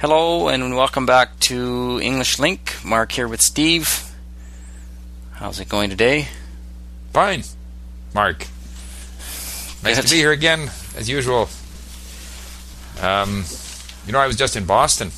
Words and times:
Hello 0.00 0.48
and 0.48 0.74
welcome 0.74 1.04
back 1.04 1.38
to 1.40 2.00
English 2.02 2.38
LingQ. 2.38 2.84
Mark 2.84 3.12
here 3.12 3.28
with 3.28 3.42
Steve. 3.42 4.04
How's 5.32 5.60
it 5.60 5.68
going 5.68 5.90
today? 5.90 6.28
Fine, 7.12 7.44
Mark. 8.14 8.46
Nice 9.82 9.96
Good. 9.96 10.02
to 10.06 10.10
be 10.10 10.16
here 10.16 10.32
again, 10.32 10.70
as 10.96 11.08
usual. 11.08 11.48
Um, 13.02 13.44
you 14.06 14.12
know, 14.12 14.18
I 14.18 14.26
was 14.26 14.36
just 14.36 14.56
in 14.56 14.64
Boston 14.64 15.10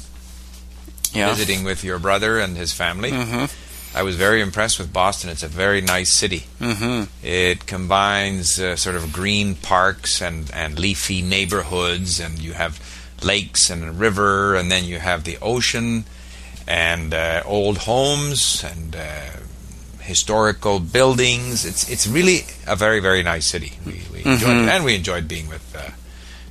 Yeah. 1.12 1.28
visiting 1.30 1.64
with 1.64 1.84
your 1.84 1.98
brother 1.98 2.38
and 2.40 2.56
his 2.56 2.72
family. 2.72 3.12
Mm-hmm. 3.12 3.96
I 3.96 4.02
was 4.02 4.16
very 4.16 4.40
impressed 4.40 4.78
with 4.78 4.92
Boston. 4.92 5.30
It's 5.30 5.42
a 5.42 5.48
very 5.48 5.80
nice 5.80 6.12
city. 6.12 6.44
Mm-hmm. 6.60 7.04
It 7.24 7.66
combines 7.66 8.58
uh, 8.58 8.74
sort 8.76 8.96
of 8.96 9.12
green 9.12 9.54
parks 9.54 10.22
and, 10.22 10.50
and 10.52 10.78
leafy 10.78 11.22
neighborhoods, 11.22 12.18
and 12.18 12.40
you 12.40 12.54
have 12.54 12.80
lakes 13.24 13.70
and 13.70 13.84
a 13.84 13.92
river, 13.92 14.54
and 14.54 14.70
then 14.70 14.84
you 14.84 14.98
have 14.98 15.24
the 15.24 15.38
ocean 15.42 16.04
and 16.66 17.12
uh, 17.14 17.42
old 17.44 17.78
homes 17.78 18.64
and 18.64 18.94
uh, 18.96 19.30
historical 20.00 20.80
buildings. 20.80 21.64
It's 21.64 21.88
it's 21.88 22.06
really 22.06 22.44
a 22.66 22.76
very 22.76 23.00
very 23.00 23.22
nice 23.22 23.46
city. 23.46 23.72
We, 23.86 24.00
we 24.12 24.18
enjoyed 24.24 24.56
Mhm. 24.56 24.64
it, 24.64 24.68
and 24.70 24.84
we 24.84 24.94
enjoyed 24.94 25.28
being 25.28 25.48
with 25.48 25.74
uh, 25.76 25.90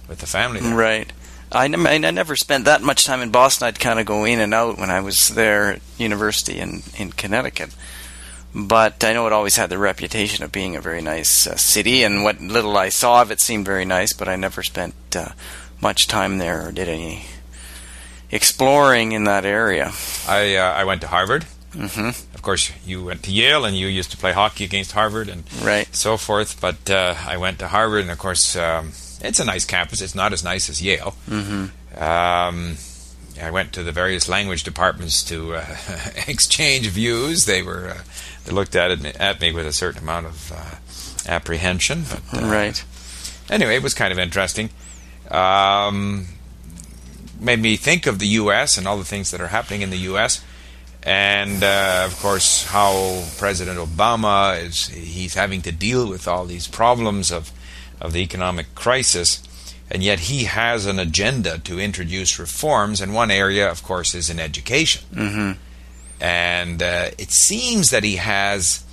with 0.08 0.20
the 0.20 0.28
family. 0.28 0.59
There. 0.62 0.76
Right. 0.76 1.12
I 1.54 1.68
never 1.68 2.38
spent 2.38 2.64
that 2.64 2.81
much 2.81 3.03
time 3.03 3.20
in 3.22 3.30
Boston. 3.30 3.67
I'd 3.67 3.78
kind 3.80 4.00
of 4.00 4.06
go 4.06 4.23
in 4.23 4.40
and 4.40 4.53
out 4.53 4.78
when 4.78 4.90
I 4.90 5.02
was 5.02 5.28
there 5.30 5.73
at 5.73 5.81
university 5.98 6.58
in, 6.59 6.81
in 6.98 7.12
Connecticut. 7.12 7.76
But 8.56 9.03
I 9.03 9.12
know 9.12 9.28
it 9.28 9.34
always 9.34 9.58
had 9.58 9.70
the 9.70 9.78
reputation 9.78 10.45
of 10.45 10.52
being 10.53 10.78
a 10.78 10.81
very 10.81 11.02
nice 11.02 11.45
uh, 11.48 11.58
city, 11.58 12.03
and 12.03 12.23
what 12.23 12.40
little 12.40 12.78
I 12.78 12.88
saw 12.88 13.22
of 13.22 13.31
it 13.31 13.42
seemed 13.42 13.66
very 13.66 13.84
nice, 13.84 14.14
but 14.14 14.30
I 14.30 14.38
never 14.38 14.64
spent 14.64 14.94
uh, 15.14 15.30
much 15.81 16.08
time 16.08 16.38
there 16.38 16.67
or 16.67 16.71
did 16.71 16.88
any 16.88 17.26
exploring 18.31 19.12
in 19.12 19.23
that 19.26 19.45
area. 19.45 19.92
I 20.28 20.56
uh, 20.56 20.73
I 20.73 20.83
went 20.83 21.02
to 21.02 21.08
Harvard. 21.08 21.45
hmm 21.73 22.09
Of 22.33 22.42
course, 22.42 22.72
you 22.86 23.03
went 23.06 23.23
to 23.23 23.31
Yale, 23.31 23.66
and 23.66 23.75
you 23.78 23.88
used 23.88 24.11
to 24.11 24.17
play 24.17 24.31
hockey 24.33 24.64
against 24.66 24.91
Harvard, 24.94 25.30
and 25.30 25.44
Right. 25.64 25.88
so 25.95 26.17
forth. 26.17 26.59
But 26.59 26.89
uh, 26.89 27.16
I 27.28 27.38
went 27.38 27.59
to 27.59 27.67
Harvard, 27.67 28.02
and 28.02 28.11
of 28.11 28.17
course, 28.17 28.56
um, 28.56 28.91
it's 29.22 29.39
a 29.39 29.45
nice 29.45 29.66
campus. 29.66 30.02
It's 30.02 30.16
not 30.16 30.33
as 30.33 30.44
nice 30.44 30.69
as 30.69 30.81
Yale. 30.81 31.16
hmm 31.28 31.66
Um, 31.97 32.78
I 33.41 33.50
went 33.52 33.73
to 33.73 33.84
the 33.84 33.91
various 33.91 34.28
language 34.30 34.63
departments 34.63 35.23
to 35.25 35.56
uh, 35.56 35.66
exchange 36.28 36.88
views. 36.89 37.45
They 37.45 37.61
were 37.63 37.89
uh, 37.97 38.02
they 38.45 38.52
looked 38.53 38.75
at 38.75 38.91
it 38.91 39.06
at 39.19 39.39
me 39.41 39.52
with 39.53 39.66
a 39.67 39.73
certain 39.73 40.02
amount 40.03 40.25
of 40.28 40.52
uh, 40.52 40.75
apprehension. 41.31 42.03
But 42.09 42.44
uh, 42.44 42.47
Right. 42.47 42.84
anyway, 43.50 43.75
it 43.75 43.84
was 43.84 43.94
kind 43.94 44.11
of 44.11 44.19
interesting. 44.19 44.69
Um, 45.32 46.28
made 47.40 47.60
me 47.60 47.78
think 47.78 48.06
of 48.06 48.20
the 48.20 48.28
U.S. 48.28 48.78
and 48.78 48.88
all 48.88 48.98
the 48.98 49.06
things 49.06 49.32
that 49.32 49.42
are 49.42 49.48
happening 49.48 49.82
in 49.82 49.90
the 49.90 49.98
U.S. 49.98 50.44
And 51.04 51.64
uh, 51.64 52.04
of 52.06 52.20
course, 52.20 52.66
how 52.66 53.24
President 53.38 53.80
Obama 53.80 54.62
is 54.64 54.88
he's 54.88 55.34
having 55.34 55.62
to 55.64 55.72
deal 55.72 56.08
with 56.08 56.28
all 56.28 56.46
these 56.46 56.68
problems 56.68 57.32
of 57.32 57.52
of 58.00 58.14
the 58.14 58.20
economic 58.20 58.74
crisis, 58.76 59.42
and 59.90 60.04
yet 60.04 60.22
he 60.22 60.46
has 60.46 60.86
an 60.86 61.00
agenda 61.00 61.59
to 61.59 61.80
introduce 61.80 62.38
reforms. 62.40 63.02
And 63.02 63.14
one 63.14 63.32
area, 63.32 63.70
of 63.70 63.84
course, 63.84 64.14
is 64.14 64.30
in 64.30 64.40
education. 64.40 65.04
hmm 65.14 65.52
And 66.20 66.84
uh, 66.84 67.09
it 67.18 67.32
seems 67.32 67.90
that 67.90 68.04
he 68.04 68.18
has 68.18 68.84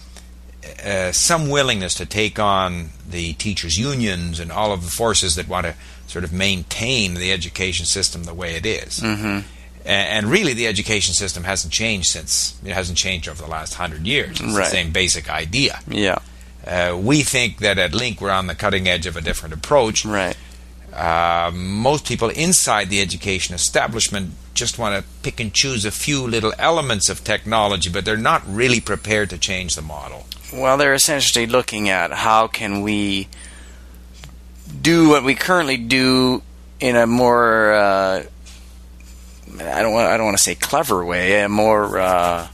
uh, 0.84 1.12
some 1.12 1.48
willingness 1.50 1.94
to 1.96 2.06
take 2.06 2.38
on 2.38 2.90
the 3.08 3.32
teachers' 3.34 3.78
unions 3.78 4.40
and 4.40 4.50
all 4.52 4.72
of 4.72 4.84
the 4.84 4.90
forces 4.90 5.34
that 5.36 5.48
want 5.48 5.66
to 5.66 5.74
sort 6.06 6.24
of 6.24 6.32
maintain 6.32 7.14
the 7.14 7.32
education 7.32 7.86
system 7.86 8.24
the 8.24 8.34
way 8.34 8.54
it 8.56 8.64
is. 8.66 9.00
hmm 9.00 9.40
A- 9.84 9.88
And 9.88 10.26
really, 10.30 10.54
the 10.54 10.66
education 10.66 11.14
system 11.14 11.44
hasn't 11.44 11.72
changed 11.72 12.08
since 12.08 12.54
it 12.64 12.72
hasn't 12.72 12.98
changed 12.98 13.28
over 13.28 13.42
the 13.42 13.48
last 13.50 13.74
hundred 13.74 14.06
years. 14.06 14.40
It's 14.40 14.42
Right. 14.54 14.64
the 14.64 14.70
same 14.70 14.90
basic 14.90 15.28
idea. 15.30 15.80
Yeah. 15.88 16.18
Uh, 16.66 16.96
we 16.96 17.22
think 17.22 17.58
that 17.58 17.78
at 17.78 17.92
LingQ 17.92 18.20
we're 18.20 18.30
on 18.30 18.46
the 18.46 18.54
cutting 18.54 18.86
edge 18.88 19.06
of 19.06 19.16
a 19.16 19.20
different 19.22 19.54
approach. 19.54 20.04
Right. 20.04 20.36
Uh, 20.92 21.50
most 21.54 22.06
people 22.06 22.28
inside 22.30 22.88
the 22.90 23.00
education 23.00 23.54
establishment 23.54 24.32
just 24.54 24.78
want 24.78 24.96
to 24.96 25.04
pick 25.22 25.38
and 25.38 25.52
choose 25.54 25.84
a 25.84 25.90
few 25.90 26.26
little 26.26 26.52
elements 26.58 27.08
of 27.08 27.22
technology, 27.22 27.88
but 27.90 28.04
they're 28.04 28.16
not 28.16 28.42
really 28.46 28.80
prepared 28.80 29.30
to 29.30 29.38
change 29.38 29.74
the 29.76 29.82
model. 29.82 30.26
Well, 30.52 30.78
they're 30.78 30.94
essentially 30.94 31.46
looking 31.46 31.90
at 31.90 32.10
how 32.10 32.46
can 32.46 32.82
we 32.82 33.28
do 34.80 35.08
what 35.08 35.22
we 35.22 35.34
currently 35.34 35.76
do 35.76 36.42
in 36.80 36.96
a 36.96 37.06
more 37.06 37.72
uh, 37.72 38.22
I 39.60 39.82
don't 39.82 39.92
want 39.92 40.06
I 40.06 40.16
don't 40.16 40.26
want 40.26 40.36
to 40.36 40.42
say 40.42 40.54
clever 40.54 41.04
way, 41.04 41.42
a 41.42 41.48
more 41.48 41.98
uh, 41.98 42.48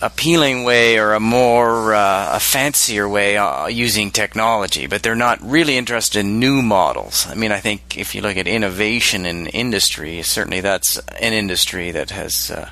appealing 0.00 0.64
way 0.64 0.98
or 0.98 1.12
a 1.12 1.20
more 1.20 1.94
uh, 1.94 2.36
a 2.36 2.40
fancier 2.40 3.08
way 3.08 3.36
uh, 3.36 3.66
using 3.66 4.10
technology, 4.10 4.86
but 4.86 5.02
they're 5.02 5.14
not 5.14 5.38
really 5.42 5.76
interested 5.76 6.20
in 6.20 6.38
new 6.38 6.62
models. 6.62 7.26
I 7.28 7.34
mean, 7.34 7.52
I 7.52 7.60
think 7.60 7.98
if 7.98 8.14
you 8.14 8.22
look 8.22 8.36
at 8.36 8.46
innovation 8.46 9.26
in 9.26 9.46
industry, 9.48 10.22
certainly 10.22 10.60
that's 10.60 10.98
an 11.20 11.32
industry 11.32 11.90
that 11.90 12.10
has 12.10 12.50
uh, 12.50 12.70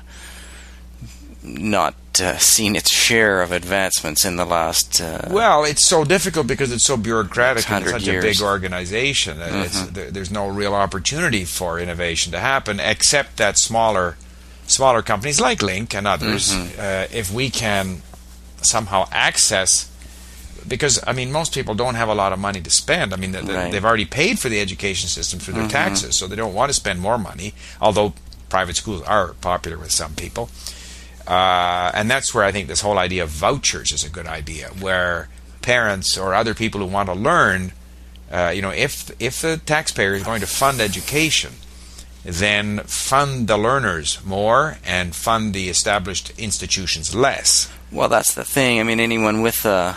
not 2.19 2.35
uh, 2.35 2.37
seen 2.37 2.75
its 2.75 2.91
share 2.91 3.41
of 3.41 3.51
advancements 3.51 4.25
in 4.25 4.35
the 4.35 4.45
last. 4.45 5.01
Uh, 5.01 5.27
Well, 5.29 5.63
it's 5.63 5.85
so 5.87 6.03
difficult 6.03 6.47
because 6.47 6.71
it's 6.71 6.83
so 6.85 6.97
bureaucratic 6.97 7.69
and 7.71 7.83
it's 7.83 7.91
such 7.93 8.03
years. 8.03 8.23
a 8.23 8.27
big 8.27 8.41
organization. 8.41 9.39
that 9.39 9.65
It's, 9.65 9.81
there, 9.87 10.11
there's 10.11 10.31
no 10.31 10.47
real 10.47 10.73
opportunity 10.73 11.45
for 11.45 11.79
innovation 11.79 12.31
to 12.31 12.39
happen, 12.39 12.79
except 12.79 13.37
that 13.37 13.57
smaller, 13.57 14.17
smaller 14.67 15.01
companies 15.01 15.39
like 15.39 15.59
LingQ 15.59 15.93
and 15.95 16.07
others, 16.07 16.53
uh, 16.53 17.07
if 17.11 17.31
we 17.31 17.49
can 17.49 18.01
somehow 18.61 19.07
access. 19.11 19.89
Because 20.67 20.99
I 21.07 21.13
mean, 21.13 21.31
most 21.31 21.53
people 21.53 21.73
don't 21.73 21.95
have 21.95 22.09
a 22.09 22.13
lot 22.15 22.33
of 22.33 22.39
money 22.39 22.61
to 22.61 22.69
spend. 22.69 23.13
I 23.13 23.17
mean, 23.17 23.31
they, 23.31 23.41
Right. 23.41 23.71
they've 23.71 23.85
already 23.85 24.05
paid 24.05 24.39
for 24.39 24.49
the 24.49 24.59
education 24.59 25.07
system 25.09 25.39
through 25.39 25.53
their 25.55 25.67
taxes, 25.69 26.17
so 26.17 26.27
they 26.27 26.35
don't 26.35 26.53
want 26.53 26.69
to 26.69 26.73
spend 26.73 26.99
more 26.99 27.17
money. 27.17 27.53
Although 27.81 28.13
private 28.49 28.75
schools 28.75 29.01
are 29.03 29.33
popular 29.41 29.77
with 29.77 29.91
some 29.91 30.13
people. 30.15 30.49
Uh, 31.29 31.91
and 31.93 32.09
that's 32.09 32.33
where 32.33 32.43
I 32.43 32.51
think 32.51 32.67
this 32.67 32.81
whole 32.81 32.97
idea 32.97 33.21
of 33.23 33.29
vouchers 33.29 33.91
is 33.91 34.03
a 34.03 34.09
good 34.09 34.25
idea, 34.25 34.69
where 34.79 35.29
parents 35.61 36.17
or 36.17 36.33
other 36.33 36.55
people 36.55 36.81
who 36.81 36.87
want 36.87 37.07
to 37.07 37.13
learn, 37.13 37.71
uh, 38.31 38.51
you 38.55 38.61
know, 38.63 38.71
if 38.71 39.11
if 39.19 39.41
the 39.41 39.57
taxpayer 39.57 40.15
is 40.15 40.23
going 40.23 40.41
to 40.41 40.47
fund 40.47 40.81
education, 40.81 41.53
then 42.25 42.79
fund 42.85 43.47
the 43.47 43.57
learners 43.57 44.19
more 44.25 44.77
and 44.83 45.13
fund 45.15 45.53
the 45.53 45.69
established 45.69 46.31
institutions 46.39 47.13
less. 47.13 47.69
Well, 47.91 48.09
that's 48.09 48.33
the 48.33 48.43
thing. 48.45 48.79
I 48.79 48.83
mean, 48.83 48.99
anyone 48.99 49.41
with 49.43 49.65
a 49.65 49.95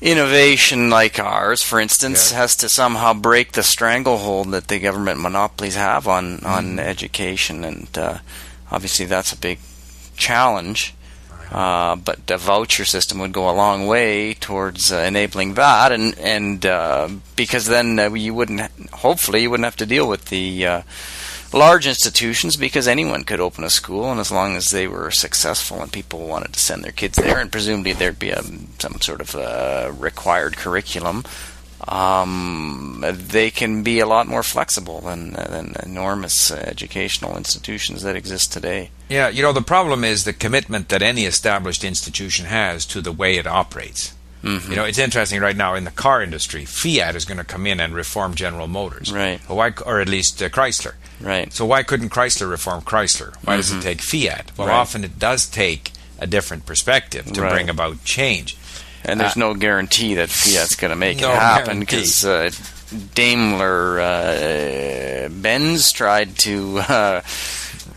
innovation 0.00 0.90
like 0.90 1.18
ours, 1.18 1.62
for 1.62 1.80
instance, 1.80 2.30
Yeah. 2.30 2.38
has 2.38 2.56
to 2.56 2.68
somehow 2.68 3.14
break 3.14 3.52
the 3.52 3.62
stranglehold 3.62 4.50
that 4.52 4.68
the 4.68 4.78
government 4.78 5.20
monopolies 5.20 5.74
have 5.76 6.06
on 6.06 6.38
Mm-hmm. 6.38 6.46
on 6.46 6.78
education, 6.78 7.64
and 7.64 7.88
uh, 7.96 8.18
obviously 8.70 9.06
that's 9.06 9.32
a 9.32 9.36
big 9.38 9.58
challenge. 10.16 10.94
Uh, 11.50 11.94
but 11.94 12.26
the 12.26 12.36
voucher 12.36 12.84
system 12.84 13.20
would 13.20 13.32
go 13.32 13.48
a 13.48 13.54
long 13.54 13.86
way 13.86 14.34
towards 14.34 14.90
uh, 14.90 14.96
enabling 14.96 15.54
that, 15.54 15.92
and 15.92 16.18
and 16.18 16.66
uh, 16.66 17.08
because 17.36 17.66
then 17.66 17.98
uh, 18.00 18.12
you 18.12 18.34
wouldn't, 18.34 18.68
hopefully, 18.90 19.42
you 19.42 19.48
wouldn't 19.48 19.64
have 19.64 19.76
to 19.76 19.86
deal 19.86 20.08
with 20.08 20.24
the 20.24 20.66
uh, 20.66 20.82
large 21.52 21.86
institutions 21.86 22.56
because 22.56 22.88
anyone 22.88 23.22
could 23.22 23.40
open 23.40 23.62
a 23.62 23.70
school, 23.70 24.10
and 24.10 24.18
as 24.18 24.32
long 24.32 24.56
as 24.56 24.70
they 24.70 24.88
were 24.88 25.10
successful 25.12 25.80
and 25.80 25.92
people 25.92 26.26
wanted 26.26 26.52
to 26.52 26.58
send 26.58 26.82
their 26.82 26.92
kids 26.92 27.16
there, 27.16 27.38
and 27.38 27.52
presumably 27.52 27.92
there'd 27.92 28.18
be 28.18 28.30
a, 28.30 28.42
some 28.78 29.00
sort 29.00 29.20
of 29.20 29.36
uh, 29.36 29.92
required 29.96 30.56
curriculum, 30.56 31.24
um, 31.88 33.04
they 33.12 33.50
can 33.50 33.82
be 33.82 34.00
a 34.00 34.06
lot 34.06 34.26
more 34.26 34.42
flexible 34.42 35.00
than, 35.00 35.32
than 35.32 35.74
enormous 35.82 36.50
educational 36.50 37.36
institutions 37.36 38.02
that 38.02 38.16
exist 38.16 38.52
today. 38.52 38.90
Yeah, 39.08 39.28
you 39.28 39.42
know, 39.42 39.52
the 39.52 39.62
problem 39.62 40.04
is 40.04 40.24
the 40.24 40.32
commitment 40.32 40.88
that 40.88 41.02
any 41.02 41.24
established 41.24 41.84
institution 41.84 42.46
has 42.46 42.84
to 42.86 43.00
the 43.00 43.12
way 43.12 43.36
it 43.36 43.46
operates. 43.46 44.14
Mhm. 44.42 44.68
You 44.70 44.76
know, 44.76 44.84
it's 44.84 44.98
interesting 44.98 45.40
right 45.40 45.56
now 45.56 45.74
in 45.74 45.84
the 45.84 45.90
car 45.90 46.22
industry. 46.22 46.64
Fiat 46.66 47.16
is 47.16 47.24
going 47.24 47.38
to 47.38 47.44
come 47.44 47.66
in 47.66 47.80
and 47.80 47.94
reform 47.94 48.34
General 48.34 48.68
Motors, 48.68 49.10
Right. 49.12 49.40
Or, 49.48 49.56
why, 49.56 49.72
or 49.84 50.00
at 50.00 50.08
least 50.08 50.42
uh, 50.42 50.48
Chrysler. 50.48 50.94
Right. 51.20 51.52
So 51.52 51.64
why 51.64 51.82
couldn't 51.82 52.10
Chrysler 52.10 52.48
reform 52.50 52.82
Chrysler? 52.82 53.34
Why 53.44 53.56
does 53.56 53.72
it 53.72 53.80
take 53.82 54.02
Fiat? 54.02 54.52
Well, 54.56 54.66
Mm-hmm. 54.66 54.68
Right. 54.68 54.80
often 54.80 55.04
it 55.04 55.18
does 55.18 55.46
take 55.46 55.92
a 56.18 56.26
different 56.26 56.64
perspective 56.66 57.26
to 57.32 57.42
Right. 57.42 57.52
bring 57.52 57.68
about 57.70 58.04
change. 58.04 58.56
And 59.06 59.20
there's 59.20 59.36
Uh, 59.36 59.40
no 59.40 59.54
guarantee 59.54 60.16
that 60.16 60.28
Fiat's 60.28 60.74
going 60.74 60.90
to 60.90 60.96
make 60.96 61.20
no 61.20 61.30
it 61.30 61.38
happen 61.38 61.80
because 61.80 62.24
uh, 62.24 62.50
Daimler 63.14 64.00
uh, 64.00 65.28
Benz 65.30 65.92
tried 65.92 66.36
to 66.38 66.78
uh, 66.78 67.20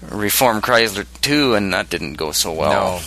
reform 0.09 0.61
Chrysler 0.61 1.06
too, 1.21 1.56
and 1.56 1.73
that 1.73 1.89
didn't 1.89 2.13
go 2.13 2.31
so 2.31 2.53
well. 2.53 2.71
No. 2.71 3.01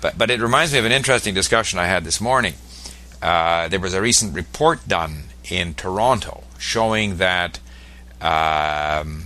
But, 0.00 0.16
but 0.16 0.30
it 0.30 0.40
reminds 0.40 0.72
me 0.72 0.78
of 0.78 0.84
an 0.86 0.92
interesting 0.92 1.34
discussion 1.34 1.78
I 1.78 1.86
had 1.86 2.04
this 2.04 2.20
morning. 2.20 2.54
Uh, 3.20 3.68
there 3.68 3.80
was 3.80 3.94
a 3.94 4.00
recent 4.00 4.34
report 4.34 4.86
done 4.88 5.24
in 5.50 5.74
Toronto 5.74 6.44
showing 6.58 7.18
that 7.18 7.60
um, 8.22 9.24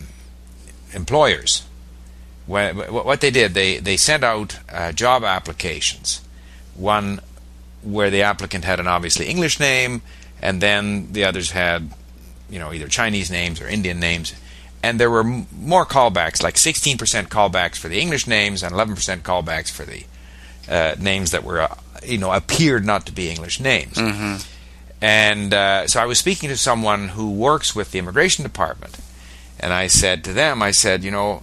employers. 0.93 1.62
When, 2.46 2.76
what 2.76 3.20
they 3.20 3.31
did, 3.31 3.55
they, 3.55 3.78
they 3.78 3.96
sent 3.96 4.25
out 4.25 4.58
uh, 4.72 4.93
job 4.93 5.22
applications. 5.25 6.20
One 6.75 7.20
where 7.82 8.11
the 8.11 8.23
applicant 8.23 8.64
had 8.64 8.81
an 8.81 8.87
obviously 8.87 9.26
English 9.26 9.58
name, 9.61 10.02
and 10.40 10.61
then 10.61 11.12
the 11.12 11.25
others 11.25 11.50
had, 11.50 11.90
you 12.50 12.58
know, 12.58 12.73
either 12.73 12.88
Chinese 12.88 13.31
names 13.31 13.61
or 13.61 13.69
Indian 13.69 14.00
names. 14.00 14.34
And 14.82 14.99
there 14.99 15.11
were 15.11 15.20
m- 15.20 15.46
more 15.52 15.87
callbacks, 15.87 16.43
like 16.43 16.56
16% 16.56 16.96
callbacks 17.29 17.76
for 17.76 17.88
the 17.88 18.00
English 18.00 18.26
names 18.26 18.62
and 18.62 18.75
11% 18.75 19.23
callbacks 19.23 19.70
for 19.70 19.84
the 19.84 20.05
uh, 20.69 20.96
names 20.99 21.31
that 21.31 21.44
were, 21.44 21.61
uh, 21.61 21.75
you 22.05 22.19
know, 22.19 22.32
appeared 22.32 22.84
not 22.84 23.06
to 23.06 23.12
be 23.12 23.31
English 23.31 23.61
names. 23.61 23.94
Mm-hmm. 23.94 24.37
And 25.00 25.52
uh, 25.52 25.88
so 25.88 26.00
I 26.00 26.06
was 26.06 26.19
speaking 26.19 26.49
to 26.49 26.56
someone 26.56 27.08
who 27.08 27.31
works 27.32 27.75
with 27.75 27.90
the 27.90 27.99
immigration 27.99 28.44
department, 28.44 28.99
and 29.58 29.73
I 29.73 29.88
said 29.88 30.23
to 30.25 30.32
them, 30.32 30.62
I 30.62 30.70
said, 30.70 31.02
you 31.02 31.11
know, 31.11 31.43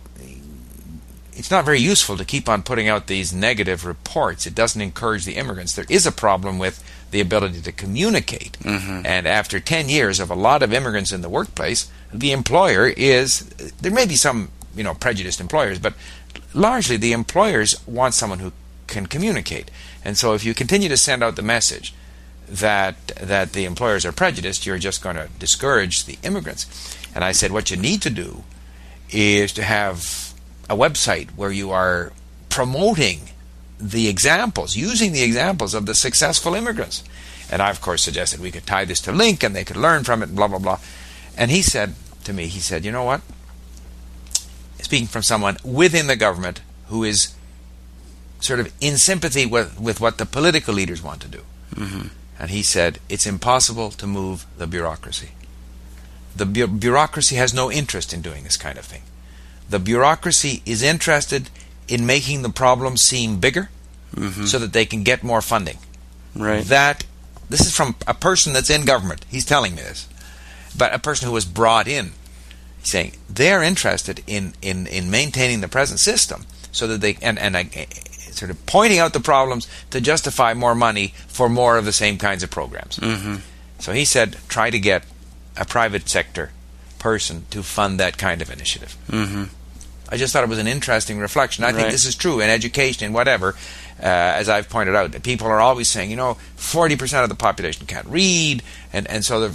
it's 1.39 1.49
not 1.49 1.63
very 1.63 1.79
useful 1.79 2.17
to 2.17 2.25
keep 2.25 2.49
on 2.49 2.63
putting 2.63 2.89
out 2.89 3.07
these 3.07 3.33
negative 3.33 3.85
reports. 3.85 4.45
It 4.45 4.53
doesn't 4.53 4.81
encourage 4.81 5.23
the 5.23 5.37
immigrants. 5.37 5.73
There 5.73 5.85
is 5.87 6.05
a 6.05 6.11
problem 6.11 6.59
with 6.59 6.83
the 7.11 7.21
ability 7.21 7.61
to 7.61 7.71
communicate. 7.71 8.59
Mm-hmm. 8.59 9.05
And 9.05 9.25
after 9.25 9.61
10 9.61 9.87
years 9.87 10.19
of 10.19 10.29
a 10.29 10.35
lot 10.35 10.61
of 10.61 10.73
immigrants 10.73 11.13
in 11.13 11.21
the 11.21 11.29
workplace, 11.29 11.89
the 12.13 12.33
employer 12.33 12.87
is 12.87 13.47
there 13.81 13.91
may 13.91 14.05
be 14.05 14.17
some, 14.17 14.49
you 14.75 14.83
know, 14.83 14.93
prejudiced 14.93 15.39
employers, 15.39 15.79
but 15.79 15.93
largely 16.53 16.97
the 16.97 17.13
employers 17.13 17.87
want 17.87 18.15
someone 18.15 18.39
who 18.39 18.51
can 18.87 19.05
communicate. 19.05 19.71
And 20.03 20.17
so 20.17 20.33
if 20.33 20.43
you 20.43 20.53
continue 20.53 20.89
to 20.89 20.97
send 20.97 21.23
out 21.23 21.37
the 21.37 21.41
message 21.41 21.93
that 22.49 23.07
that 23.15 23.53
the 23.53 23.63
employers 23.63 24.05
are 24.05 24.11
prejudiced, 24.11 24.65
you're 24.65 24.77
just 24.77 25.01
going 25.01 25.15
to 25.15 25.29
discourage 25.39 26.03
the 26.03 26.17
immigrants. 26.21 26.97
And 27.15 27.23
I 27.23 27.31
said 27.31 27.53
what 27.53 27.71
you 27.71 27.77
need 27.77 28.01
to 28.01 28.09
do 28.09 28.43
is 29.09 29.53
to 29.53 29.63
have 29.63 30.28
a 30.69 30.75
website 30.75 31.29
where 31.31 31.51
you 31.51 31.71
are 31.71 32.13
promoting 32.49 33.29
the 33.79 34.07
examples, 34.07 34.75
using 34.75 35.13
the 35.13 35.23
examples 35.23 35.73
of 35.73 35.85
the 35.85 35.95
successful 35.95 36.53
immigrants. 36.53 37.03
And 37.51 37.61
I, 37.61 37.69
of 37.69 37.81
course, 37.81 38.03
suggested 38.03 38.39
we 38.39 38.51
could 38.51 38.67
tie 38.67 38.85
this 38.85 39.01
to 39.01 39.11
LingQ 39.11 39.43
and 39.43 39.55
they 39.55 39.63
could 39.63 39.77
learn 39.77 40.03
from 40.03 40.21
it, 40.21 40.35
blah, 40.35 40.47
blah, 40.47 40.59
blah. 40.59 40.79
And 41.37 41.49
he 41.49 41.61
said 41.61 41.95
to 42.25 42.33
me, 42.33 42.47
he 42.47 42.59
said, 42.59 42.85
you 42.85 42.91
know 42.91 43.03
what? 43.03 43.21
Speaking 44.81 45.07
from 45.07 45.23
someone 45.23 45.57
within 45.63 46.07
the 46.07 46.15
government 46.15 46.61
who 46.87 47.03
is 47.03 47.33
sort 48.39 48.59
of 48.59 48.71
in 48.79 48.97
sympathy 48.97 49.45
with, 49.45 49.79
with 49.79 49.99
what 49.99 50.17
the 50.17 50.25
political 50.25 50.73
leaders 50.73 51.01
want 51.01 51.21
to 51.21 51.27
do. 51.27 51.41
Mm-hmm. 51.75 52.07
And 52.39 52.51
he 52.51 52.63
said, 52.63 52.99
it's 53.09 53.25
impossible 53.25 53.91
to 53.91 54.07
move 54.07 54.45
the 54.57 54.67
bureaucracy. 54.67 55.29
The 56.35 56.45
bu- 56.45 56.67
bureaucracy 56.67 57.35
has 57.35 57.53
no 57.53 57.71
interest 57.71 58.13
in 58.13 58.21
doing 58.21 58.43
this 58.43 58.57
kind 58.57 58.77
of 58.77 58.85
thing. 58.85 59.01
The 59.69 59.79
bureaucracy 59.79 60.61
is 60.65 60.81
interested 60.83 61.49
in 61.87 62.05
making 62.05 62.41
the 62.41 62.49
problem 62.49 62.97
seem 62.97 63.39
bigger 63.39 63.69
Mm-hmm. 64.15 64.45
so 64.45 64.57
that 64.57 64.73
they 64.73 64.85
can 64.85 65.03
get 65.03 65.23
more 65.23 65.39
funding. 65.39 65.77
right. 66.35 66.65
That 66.65 67.05
this 67.47 67.61
is 67.61 67.75
from 67.75 67.95
a 68.07 68.15
person 68.15 68.53
that's 68.53 68.69
in 68.71 68.83
government. 68.83 69.23
He's 69.29 69.45
telling 69.45 69.75
me 69.75 69.83
this, 69.83 70.07
but 70.75 70.91
a 70.93 70.97
person 70.99 71.27
who 71.27 71.33
was 71.33 71.45
brought 71.45 71.87
in, 71.87 72.13
saying 72.81 73.11
they're 73.29 73.61
interested 73.61 74.23
in 74.25 74.53
in 74.63 74.87
in 74.87 75.11
maintaining 75.11 75.61
the 75.61 75.67
present 75.67 75.99
system 75.99 76.47
so 76.71 76.87
that 76.87 77.01
they 77.01 77.17
and 77.21 77.37
and 77.37 77.55
uh, 77.55 77.61
sort 78.31 78.49
of 78.49 78.65
pointing 78.65 78.97
out 78.97 79.13
the 79.13 79.19
problems 79.19 79.67
to 79.91 80.01
justify 80.01 80.55
more 80.55 80.73
money 80.73 81.13
for 81.27 81.47
more 81.47 81.77
of 81.77 81.85
the 81.85 81.93
same 81.93 82.17
kinds 82.17 82.41
of 82.41 82.49
programs. 82.49 82.97
mm-hmm. 82.97 83.35
So 83.77 83.93
he 83.93 84.05
said, 84.05 84.37
try 84.47 84.71
to 84.71 84.79
get 84.79 85.03
a 85.55 85.65
private 85.65 86.09
sector 86.09 86.49
person 86.97 87.45
to 87.51 87.61
fund 87.61 87.99
that 87.99 88.17
kind 88.17 88.41
of 88.41 88.49
initiative. 88.51 88.97
Mm-hmm. 89.07 89.43
I 90.11 90.17
just 90.17 90.33
thought 90.33 90.43
it 90.43 90.49
was 90.49 90.59
an 90.59 90.67
interesting 90.67 91.19
reflection. 91.19 91.63
I 91.63 91.71
think 91.71 91.91
this 91.91 92.05
is 92.05 92.15
true 92.15 92.41
in 92.41 92.49
education 92.49 93.05
and 93.05 93.13
whatever. 93.13 93.55
Uh, 94.01 94.05
as 94.05 94.47
I've 94.49 94.69
pointed 94.69 94.95
out, 94.95 95.11
that 95.11 95.23
people 95.23 95.47
are 95.47 95.59
always 95.59 95.91
saying, 95.91 96.09
you 96.09 96.15
know, 96.15 96.35
forty 96.55 96.95
percent 96.95 97.23
of 97.23 97.29
the 97.29 97.35
population 97.35 97.85
can't 97.85 98.07
read, 98.07 98.63
and 98.93 99.07
and 99.07 99.23
so 99.25 99.51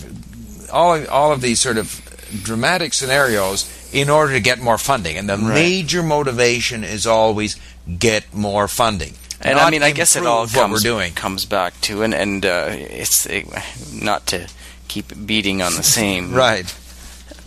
all 0.72 1.06
all 1.08 1.32
of 1.32 1.40
these 1.40 1.60
sort 1.60 1.78
of 1.78 2.00
dramatic 2.42 2.92
scenarios 2.94 3.64
in 3.92 4.10
order 4.10 4.32
to 4.32 4.40
get 4.40 4.60
more 4.60 4.76
funding, 4.78 5.16
and 5.16 5.28
the 5.28 5.36
Right. 5.38 5.54
major 5.54 6.02
motivation 6.02 6.84
is 6.84 7.06
always 7.06 7.56
get 7.98 8.34
more 8.34 8.68
funding. 8.68 9.14
And 9.40 9.58
I 9.58 9.70
mean, 9.70 9.82
I 9.82 9.90
guess 9.92 10.16
it 10.16 10.24
all 10.26 10.46
comes 10.46 10.72
we're 10.72 10.90
doing. 10.90 11.12
comes 11.14 11.44
back 11.44 11.78
to, 11.82 12.02
and 12.02 12.14
and 12.14 12.44
uh, 12.46 12.68
it's 12.70 13.26
it, 13.26 13.46
not 13.92 14.26
to 14.28 14.48
keep 14.88 15.12
beating 15.26 15.62
on 15.62 15.74
the 15.74 15.82
same 15.82 16.32
Right. 16.44 16.72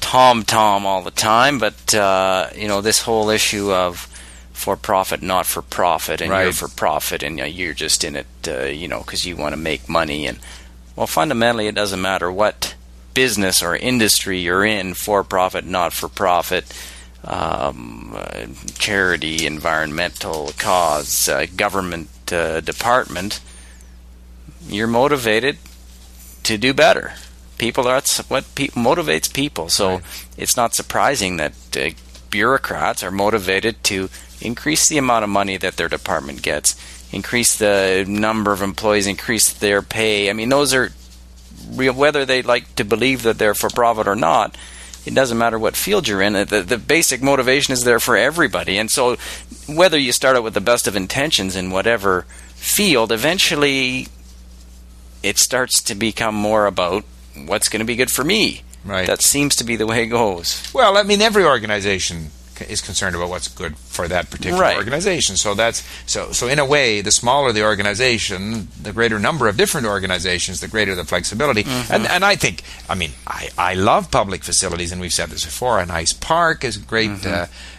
Tom 0.08 0.42
tom 0.44 0.86
all 0.86 1.02
the 1.02 1.12
time, 1.12 1.60
but 1.60 1.94
uh, 1.94 2.50
you 2.56 2.66
know 2.66 2.80
this 2.80 3.02
whole 3.02 3.30
issue 3.30 3.74
of 3.74 4.08
for 4.54 4.78
profit, 4.78 5.22
not 5.22 5.46
for 5.46 5.62
profit, 5.62 6.22
and 6.22 6.32
you're 6.32 6.54
for 6.54 6.70
profit, 6.70 7.24
and 7.24 7.38
you're 7.38 7.74
just 7.74 8.06
in 8.06 8.16
it, 8.16 8.28
uh, 8.48 8.64
you 8.64 8.88
know, 8.88 9.00
because 9.00 9.26
you 9.26 9.36
want 9.36 9.52
to 9.52 9.60
make 9.60 9.90
money. 9.90 10.26
And 10.26 10.40
well, 10.96 11.08
fundamentally, 11.08 11.68
it 11.68 11.76
doesn't 11.76 12.02
matter 12.02 12.32
what 12.32 12.74
business 13.14 13.62
or 13.62 13.76
industry 13.76 14.40
you're 14.40 14.64
in, 14.64 14.94
for 14.94 15.26
profit, 15.26 15.66
not 15.66 15.92
for 15.92 16.08
profit. 16.08 16.66
Um, 17.26 18.14
uh, 18.16 18.46
charity, 18.78 19.46
environmental 19.46 20.54
cause, 20.58 21.28
uh, 21.28 21.48
government 21.58 22.10
uh, 22.32 22.62
department, 22.62 23.42
you're 24.70 24.88
motivated 24.88 25.58
to 26.44 26.58
do 26.58 26.74
better. 26.74 27.16
People 27.58 27.84
that's 27.86 28.20
what 28.30 28.44
pe- 28.56 28.68
motivates 28.70 29.32
people. 29.32 29.70
So 29.70 29.96
Right. 29.96 30.04
it's 30.38 30.56
not 30.58 30.76
surprising 30.76 31.38
that 31.38 31.54
uh, 31.76 31.90
bureaucrats 32.30 33.04
are 33.04 33.12
motivated 33.12 33.84
to 33.86 34.10
increase 34.42 34.88
the 34.88 34.98
amount 34.98 35.24
of 35.24 35.30
money 35.30 35.58
that 35.58 35.78
their 35.78 35.90
department 35.90 36.42
gets, 36.44 36.76
increase 37.12 37.56
the 37.58 38.06
number 38.08 38.52
of 38.52 38.62
employees, 38.62 39.08
increase 39.08 39.52
their 39.54 39.82
pay. 39.82 40.30
I 40.30 40.34
mean, 40.34 40.50
those 40.50 40.74
are 40.74 40.92
real. 41.72 41.94
Whether 41.94 42.26
they 42.26 42.42
like 42.44 42.76
to 42.76 42.84
believe 42.86 43.24
that 43.24 43.40
they're 43.40 43.56
for 43.56 43.70
profit 43.70 44.08
or 44.08 44.16
not, 44.16 44.56
it 45.06 45.16
doesn't 45.16 45.38
matter 45.38 45.58
what 45.58 45.76
field 45.76 46.08
you're 46.08 46.22
in. 46.22 46.34
The, 46.34 46.62
the 46.68 46.78
basic 46.78 47.24
motivation 47.24 47.72
is 47.74 47.84
there 47.86 48.00
for 48.00 48.16
everybody, 48.18 48.78
and 48.78 48.92
so 48.92 49.16
whether 49.68 49.98
you 49.98 50.12
start 50.12 50.36
out 50.36 50.44
with 50.44 50.54
the 50.54 50.62
best 50.62 50.86
of 50.88 50.96
intentions 50.96 51.56
in 51.56 51.72
whatever 51.72 52.24
field, 52.56 53.12
eventually 53.12 54.08
it 55.24 55.38
starts 55.38 55.82
to 55.84 55.96
become 55.96 56.36
more 56.36 56.66
about 56.68 57.04
what's 57.46 57.70
going 57.70 57.82
to 57.82 57.86
be 57.86 57.96
good 57.96 58.10
for 58.12 58.24
me. 58.24 58.64
Right. 58.86 59.06
That 59.08 59.22
seems 59.22 59.56
to 59.58 59.64
be 59.64 59.76
the 59.76 59.86
way 59.86 60.04
it 60.04 60.08
goes. 60.08 60.64
Well, 60.74 60.98
I 60.98 61.04
mean, 61.04 61.22
every 61.22 61.44
organization 61.44 62.32
is 62.70 62.82
concerned 62.82 63.16
about 63.16 63.30
what's 63.30 63.48
good 63.50 63.78
for 63.78 64.08
that 64.08 64.32
particular 64.32 64.60
Right. 64.60 64.78
organization. 64.78 65.36
So 65.38 65.54
that's 65.54 65.84
so. 66.08 66.32
So 66.32 66.48
in 66.48 66.58
a 66.58 66.66
way, 66.66 67.02
the 67.02 67.12
smaller 67.12 67.52
the 67.52 67.64
organization, 67.64 68.68
the 68.82 68.92
greater 68.94 69.20
number 69.20 69.48
of 69.48 69.58
different 69.58 69.86
organizations, 69.88 70.60
the 70.60 70.68
greater 70.68 70.96
the 70.96 71.04
flexibility. 71.04 71.64
Mm-hmm. 71.66 71.94
And 71.94 72.08
and 72.08 72.26
I 72.26 72.36
think, 72.36 72.64
I 72.90 72.96
mean, 72.96 73.12
I, 73.28 73.50
I 73.58 73.74
love 73.76 74.10
public 74.10 74.44
facilities, 74.44 74.92
and 74.92 75.00
we've 75.02 75.14
said 75.14 75.30
this 75.30 75.46
before. 75.46 75.80
A 75.80 75.86
nice 75.86 76.14
park 76.14 76.64
is 76.64 76.78
great. 76.78 77.12
Mm-hmm. 77.12 77.28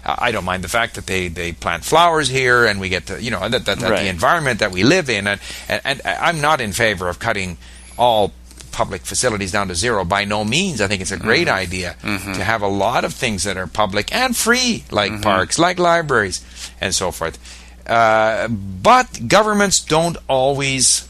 Uh, 0.04 0.14
I 0.18 0.30
don't 0.30 0.44
mind 0.44 0.62
the 0.62 0.68
fact 0.68 0.94
that 0.94 1.06
they, 1.06 1.28
they 1.28 1.52
plant 1.52 1.84
flowers 1.84 2.28
here, 2.28 2.64
and 2.64 2.78
we 2.80 2.88
get 2.88 3.06
to 3.06 3.20
you 3.20 3.30
know 3.32 3.48
that, 3.48 3.64
that, 3.66 3.78
that 3.80 3.90
Right. 3.90 4.02
the 4.02 4.08
environment 4.08 4.60
that 4.60 4.70
we 4.70 4.84
live 4.84 5.10
in. 5.10 5.26
And, 5.26 5.40
and 5.68 5.80
and 5.84 6.00
I'm 6.06 6.40
not 6.40 6.60
in 6.60 6.72
favor 6.72 7.08
of 7.08 7.18
cutting 7.18 7.56
all 7.96 8.32
public 8.78 9.02
facilities 9.12 9.50
down 9.56 9.66
to 9.68 9.74
zero 9.74 10.04
by 10.04 10.22
no 10.24 10.44
means. 10.44 10.80
I 10.80 10.86
think 10.88 11.00
it's 11.02 11.16
a 11.20 11.22
great 11.28 11.48
idea 11.64 11.90
to 12.38 12.42
have 12.52 12.62
a 12.62 12.72
lot 12.86 13.02
of 13.04 13.12
things 13.22 13.42
that 13.44 13.56
are 13.56 13.66
public 13.66 14.06
and 14.14 14.36
free 14.36 14.84
like 14.90 15.12
parks 15.22 15.58
like 15.58 15.78
libraries 15.92 16.38
and 16.80 16.94
so 16.94 17.10
forth. 17.10 17.36
Uh, 17.86 18.46
but 18.48 19.06
governments 19.26 19.76
don't 19.96 20.16
always 20.28 21.08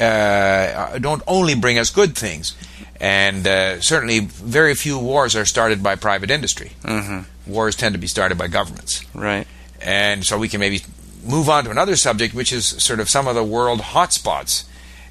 uh, 0.00 0.98
don't 0.98 1.22
only 1.26 1.54
bring 1.54 1.78
us 1.78 1.90
good 1.90 2.12
things. 2.16 2.54
And 3.00 3.46
uh, 3.46 3.80
certainly 3.80 4.18
very 4.20 4.74
few 4.74 4.98
wars 4.98 5.36
are 5.36 5.44
started 5.44 5.82
by 5.82 5.94
private 5.96 6.30
industry. 6.30 6.70
Mm-hmm. 6.82 7.20
wars 7.52 7.76
tend 7.76 7.92
to 7.94 8.00
be 8.00 8.06
started 8.08 8.36
by 8.38 8.48
governments. 8.48 9.04
Right. 9.14 9.46
and 9.80 10.24
so 10.24 10.38
we 10.38 10.48
can 10.48 10.60
maybe 10.60 10.80
move 11.24 11.48
on 11.48 11.64
to 11.64 11.70
another 11.70 11.96
subject, 11.96 12.34
which 12.34 12.52
is 12.52 12.64
sort 12.82 13.00
of 13.00 13.08
some 13.08 13.28
of 13.28 13.34
the 13.34 13.44
world 13.56 13.80
hotspots. 13.94 14.64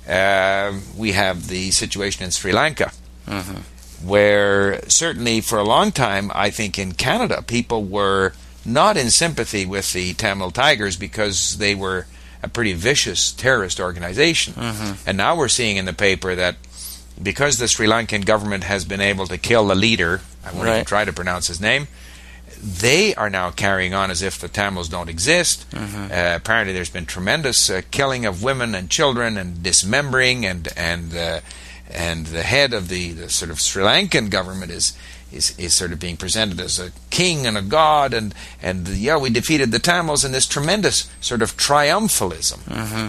Uh, 0.08 0.74
we 0.98 1.14
have 1.14 1.48
the 1.48 1.72
situation 1.72 2.24
in 2.24 2.32
Sri 2.32 2.52
Lanka, 2.52 2.92
Mm-hmm. 3.28 4.08
where 4.08 4.82
certainly 4.90 5.40
for 5.40 5.58
a 5.58 5.64
long 5.64 5.92
time, 5.94 6.30
I 6.36 6.50
think 6.50 6.78
in 6.78 6.92
Canada, 6.92 7.42
people 7.42 7.86
were 7.86 8.34
not 8.66 8.98
in 8.98 9.10
sympathy 9.10 9.66
with 9.66 9.94
the 9.94 10.14
Tamil 10.14 10.52
Tigers 10.52 10.98
because 10.98 11.58
they 11.58 11.74
were 11.74 12.06
a 12.42 12.50
pretty 12.50 12.74
vicious 12.74 13.32
terrorist 13.32 13.80
organization. 13.80 14.54
Mm-hmm. 14.56 15.08
And 15.08 15.18
now 15.18 15.38
we're 15.38 15.48
seeing 15.48 15.78
in 15.78 15.86
the 15.86 15.94
paper 15.94 16.36
that 16.36 16.58
because 17.22 17.58
the 17.58 17.68
Sri 17.70 17.88
Lankan 17.88 18.26
government 18.26 18.66
has 18.66 18.84
been 18.84 19.00
able 19.02 19.28
to 19.28 19.38
kill 19.38 19.68
the 19.68 19.76
leader, 19.76 20.20
I 20.46 20.52
won't 20.52 20.68
even 20.68 20.86
try 20.86 21.06
to 21.06 21.14
pronounce 21.14 21.48
his 21.48 21.62
name, 21.62 21.88
they 22.64 23.14
are 23.16 23.30
now 23.30 23.52
carrying 23.52 23.94
on 23.94 24.10
as 24.10 24.22
if 24.22 24.40
the 24.40 24.48
Tamils 24.48 24.88
don't 24.88 25.10
exist. 25.10 25.70
Mm-hmm. 25.72 26.12
Uh, 26.12 26.36
apparently, 26.36 26.74
there's 26.74 26.90
been 26.90 27.06
tremendous 27.06 27.70
uh, 27.70 27.82
killing 27.92 28.26
of 28.26 28.42
women 28.42 28.74
and 28.74 28.90
children 28.90 29.38
and 29.38 29.62
dismembering 29.62 30.46
and 30.46 30.70
and 30.78 31.16
uh, 31.16 31.42
and 31.92 32.28
the 32.28 32.44
head 32.44 32.74
of 32.74 32.88
the, 32.88 33.12
the 33.12 33.30
sort 33.30 33.52
of 33.52 33.60
Sri 33.60 33.84
Lankan 33.84 34.30
government 34.30 34.72
is 34.72 34.98
is, 35.32 35.58
is 35.60 35.74
sort 35.74 35.92
of 35.92 36.00
being 36.00 36.16
presented 36.16 36.62
as 36.62 36.80
a 36.80 36.92
king 37.10 37.46
and 37.46 37.58
a 37.58 37.62
god, 37.62 38.14
and 38.14 38.34
and 38.62 38.88
yeah, 38.88 39.18
we 39.18 39.30
defeated 39.30 39.72
the 39.72 39.80
Tamils, 39.80 40.24
in 40.24 40.32
this 40.32 40.46
tremendous 40.46 41.12
sort 41.20 41.42
of 41.42 41.58
triumphalism. 41.58 42.60
Mm-hmm. 42.64 43.08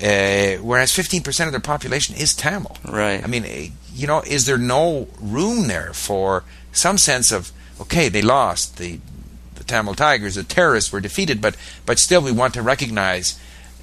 Uh, 0.00 0.62
whereas 0.62 0.92
15% 0.92 1.46
of 1.46 1.50
their 1.50 1.60
population 1.60 2.14
is 2.14 2.32
Tamil. 2.32 2.76
Right. 2.84 3.22
I 3.22 3.26
mean, 3.26 3.44
eh, 3.44 3.70
you 3.92 4.06
know, 4.06 4.20
is 4.20 4.46
there 4.46 4.56
no 4.56 5.08
room 5.20 5.66
there 5.66 5.92
for 5.92 6.44
some 6.70 6.98
sense 6.98 7.32
of 7.32 7.50
okay, 7.80 8.08
they 8.08 8.22
lost 8.22 8.76
the 8.78 9.00
the 9.54 9.64
Tamil 9.64 9.94
Tigers, 9.94 10.36
the 10.36 10.44
terrorists 10.44 10.92
were 10.92 11.00
defeated, 11.00 11.40
but 11.40 11.56
but 11.86 11.98
still 11.98 12.22
we 12.22 12.32
want 12.32 12.54
to 12.54 12.62
recognize 12.62 13.38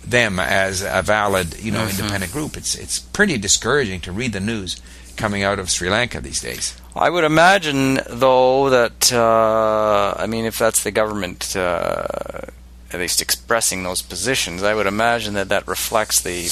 them 0.06 0.40
as 0.40 0.82
a 0.84 1.02
valid, 1.02 1.60
you 1.60 1.72
know, 1.72 1.86
Mhm. 1.86 1.90
independent 2.00 2.32
group. 2.32 2.56
It's 2.58 2.76
it's 2.76 3.00
pretty 3.00 3.38
discouraging 3.38 4.02
to 4.02 4.12
read 4.12 4.34
the 4.34 4.40
news 4.40 4.78
coming 5.18 5.44
out 5.44 5.60
of 5.60 5.70
Sri 5.72 5.90
Lanka 5.90 6.22
these 6.22 6.42
days. 6.42 6.74
I 6.96 7.10
would 7.10 7.24
imagine, 7.24 8.00
though, 8.10 8.70
that 8.70 9.12
uh, 9.12 10.14
I 10.18 10.28
mean, 10.28 10.46
if 10.46 10.58
that's 10.58 10.84
the 10.84 10.92
government 10.92 11.56
uh, 11.56 12.42
at 12.94 13.00
least 13.00 13.22
expressing 13.22 13.84
those 13.84 14.02
positions, 14.02 14.64
I 14.64 14.74
would 14.74 14.88
imagine 14.88 15.34
that 15.34 15.50
that 15.50 15.68
reflects 15.68 16.22
the 16.22 16.44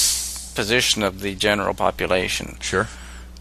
position 0.54 1.02
of 1.02 1.20
the 1.20 1.34
general 1.34 1.74
population. 1.74 2.56
Sure. 2.60 2.88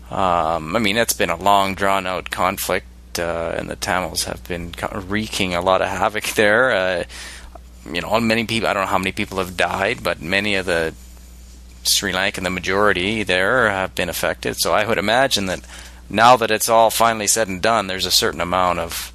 Um, 0.10 0.76
I 0.76 0.80
mean, 0.80 0.98
it's 0.98 1.14
been 1.14 1.30
a 1.30 1.36
long, 1.36 1.74
drawn-out 1.76 2.30
conflict, 2.30 2.86
uh, 3.20 3.56
and 3.58 3.70
the 3.70 3.76
Tamils 3.76 4.26
have 4.26 4.44
been 4.48 4.74
wreaking 4.94 5.56
a 5.56 5.62
lot 5.62 5.82
of 5.82 5.88
havoc 5.88 6.24
there. 6.36 6.72
Uh, 6.72 7.04
you 7.92 8.02
know, 8.02 8.20
many 8.20 8.46
people—I 8.46 8.74
don't 8.74 8.84
know 8.84 8.90
how 8.90 8.98
many 8.98 9.12
people 9.12 9.40
have 9.40 9.58
died, 9.58 10.04
but 10.04 10.22
many 10.22 10.56
of 10.56 10.66
the 10.66 10.94
Sri 11.84 12.14
Lankan, 12.14 12.44
the 12.44 12.50
majority 12.50 13.24
there, 13.24 13.70
have 13.70 13.94
been 13.96 14.10
affected. 14.10 14.56
So 14.58 14.74
I 14.74 14.88
would 14.88 14.98
imagine 14.98 15.48
that 15.48 15.62
now 16.10 16.38
that 16.38 16.52
it's 16.52 16.70
all 16.70 16.90
finally 16.90 17.28
said 17.28 17.48
and 17.48 17.62
done, 17.62 17.88
there's 17.88 18.06
a 18.06 18.12
certain 18.12 18.42
amount 18.42 18.80
of 18.80 19.12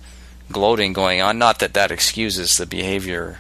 gloating 0.53 0.93
going 0.93 1.21
on. 1.21 1.39
Not 1.39 1.59
that 1.61 1.75
that 1.75 1.91
excuses 1.91 2.53
the 2.53 2.67
behavior 2.67 3.39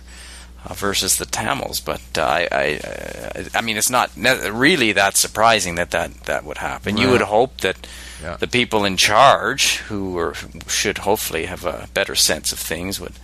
versus 0.75 1.17
the 1.17 1.27
Tamils, 1.27 1.81
but 1.81 2.01
uh, 2.17 2.23
I, 2.23 2.49
I, 2.53 3.47
I, 3.55 3.61
mean, 3.61 3.77
it's 3.77 3.91
not 3.91 4.11
really 4.17 4.93
that 4.93 5.17
surprising 5.17 5.77
that 5.77 5.91
that, 5.91 6.13
that 6.25 6.45
would 6.45 6.59
happen. 6.59 6.97
You 6.97 7.11
would 7.11 7.23
hope 7.23 7.59
that 7.63 7.87
Yeah. 8.23 8.37
the 8.37 8.47
people 8.49 8.85
in 8.85 8.97
charge, 8.97 9.77
who 9.89 10.19
are, 10.19 10.35
should 10.67 10.99
hopefully 10.99 11.47
have 11.47 11.65
a 11.65 11.89
better 11.95 12.15
sense 12.15 12.53
of 12.53 12.59
things, 12.59 13.01
would 13.01 13.15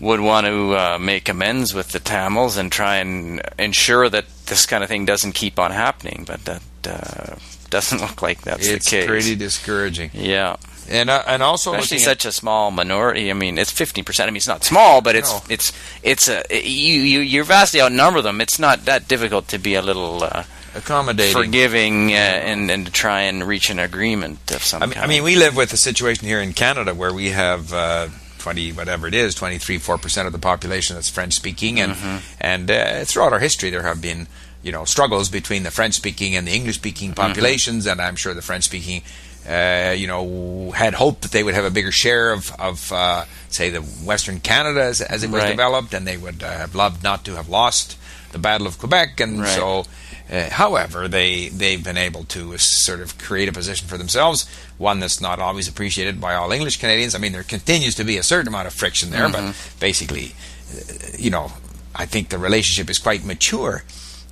would 0.00 0.20
want 0.20 0.44
to 0.46 0.74
uh, 0.76 0.98
make 0.98 1.28
amends 1.28 1.72
with 1.72 1.90
the 1.92 2.00
Tamils 2.00 2.56
and 2.56 2.70
try 2.70 2.96
and 2.96 3.40
ensure 3.58 4.08
that 4.10 4.24
this 4.46 4.66
kind 4.66 4.82
of 4.82 4.90
thing 4.90 5.06
doesn't 5.06 5.32
keep 5.34 5.58
on 5.58 5.70
happening. 5.70 6.24
But 6.26 6.44
that 6.44 6.62
uh, 6.86 7.36
doesn't 7.70 8.00
look 8.00 8.20
like 8.20 8.42
that's 8.42 8.66
it's 8.66 8.84
the 8.84 8.90
case. 8.90 9.04
It's 9.04 9.06
pretty 9.08 9.36
discouraging. 9.36 10.10
yeah, 10.12 10.56
And 10.88 11.08
uh, 11.10 11.22
and 11.26 11.42
also 11.42 11.72
especially 11.72 11.96
looking 11.98 12.10
at- 12.10 12.22
such 12.22 12.24
a 12.26 12.32
small 12.32 12.70
minority. 12.70 13.30
I 13.30 13.34
mean, 13.34 13.58
it's 13.58 13.70
fifteen 13.70 14.04
percent. 14.04 14.28
I 14.28 14.30
mean, 14.30 14.36
it's 14.38 14.46
not 14.48 14.64
small, 14.64 15.00
but 15.00 15.14
it's 15.16 15.32
No. 15.32 15.42
it's 15.48 15.72
it's 16.02 16.28
a 16.28 16.42
you 16.50 17.00
you 17.00 17.20
you 17.20 17.44
vastly 17.44 17.80
outnumber 17.80 18.20
them. 18.22 18.40
It's 18.40 18.58
not 18.58 18.84
that 18.84 19.08
difficult 19.08 19.48
to 19.48 19.58
be 19.58 19.74
a 19.74 19.82
little 19.82 20.22
uh, 20.22 20.44
accommodating. 20.74 21.32
forgiving 21.34 22.12
uh, 22.12 22.16
and 22.16 22.70
and 22.70 22.86
to 22.86 22.92
try 22.92 23.22
and 23.22 23.46
reach 23.46 23.70
an 23.70 23.78
agreement 23.78 24.50
of 24.50 24.62
some 24.62 24.82
I 24.82 24.86
mean, 24.86 24.94
kind. 24.94 25.04
I 25.04 25.08
mean, 25.08 25.22
we 25.22 25.36
live 25.36 25.56
with 25.56 25.72
a 25.72 25.76
situation 25.78 26.26
here 26.26 26.40
in 26.40 26.52
Canada 26.52 26.94
where 26.94 27.12
we 27.14 27.30
have 27.30 27.72
uh, 27.72 28.08
twenty, 28.38 28.72
whatever 28.72 29.06
it 29.06 29.14
is, 29.14 29.34
twenty-three, 29.34 29.78
four 29.78 29.96
percent 29.98 30.26
of 30.26 30.32
the 30.32 30.38
population 30.38 30.96
that's 30.96 31.08
French-speaking, 31.08 31.80
and 31.80 31.92
Mm-hmm. 31.94 32.16
and 32.40 32.70
uh, 32.70 33.04
throughout 33.04 33.32
our 33.32 33.40
history 33.40 33.70
there 33.70 33.82
have 33.82 34.02
been 34.02 34.26
you 34.62 34.72
know 34.72 34.84
struggles 34.84 35.28
between 35.30 35.62
the 35.62 35.70
French-speaking 35.70 36.36
and 36.36 36.46
the 36.46 36.52
English-speaking 36.52 37.12
Mm-hmm. 37.14 37.20
populations, 37.28 37.86
and 37.86 38.00
I'm 38.02 38.16
sure 38.16 38.34
the 38.34 38.42
French-speaking. 38.42 39.02
Uh, 39.46 39.92
you 39.96 40.06
know, 40.06 40.70
had 40.70 40.94
hoped 40.94 41.20
that 41.22 41.30
they 41.32 41.42
would 41.42 41.54
have 41.54 41.64
a 41.66 41.70
bigger 41.70 41.92
share 41.92 42.32
of, 42.32 42.50
of 42.58 42.90
uh, 42.92 43.24
say, 43.50 43.68
the 43.68 43.80
Western 43.82 44.40
Canada 44.40 44.82
as, 44.82 45.02
as 45.02 45.22
it 45.22 45.30
was 45.30 45.42
Right. 45.42 45.50
developed, 45.50 45.92
and 45.92 46.06
they 46.06 46.16
would 46.16 46.42
uh, 46.42 46.50
have 46.50 46.74
loved 46.74 47.02
not 47.02 47.24
to 47.26 47.34
have 47.36 47.48
lost 47.50 47.98
the 48.32 48.38
Battle 48.38 48.66
of 48.66 48.78
Quebec, 48.78 49.20
and 49.20 49.40
Right. 49.40 49.54
so 49.54 49.84
uh, 50.32 50.48
however, 50.48 51.06
they 51.08 51.48
they've 51.50 51.84
been 51.84 51.98
able 51.98 52.24
to 52.24 52.56
sort 52.56 53.00
of 53.00 53.18
create 53.18 53.46
a 53.48 53.52
position 53.52 53.86
for 53.86 53.98
themselves, 53.98 54.46
one 54.78 54.98
that's 54.98 55.20
not 55.20 55.38
always 55.38 55.68
appreciated 55.68 56.18
by 56.20 56.34
all 56.34 56.50
English 56.50 56.78
Canadians. 56.78 57.14
I 57.14 57.18
mean, 57.18 57.32
there 57.32 57.42
continues 57.42 57.94
to 57.96 58.04
be 58.04 58.16
a 58.16 58.22
certain 58.22 58.48
amount 58.48 58.66
of 58.66 58.72
friction 58.72 59.10
there, 59.10 59.28
but 59.28 59.54
basically, 59.78 60.34
uh, 60.74 60.80
you 61.18 61.30
know, 61.30 61.52
I 61.94 62.06
think 62.06 62.30
the 62.30 62.38
relationship 62.38 62.88
is 62.88 62.98
quite 62.98 63.24
mature. 63.26 63.84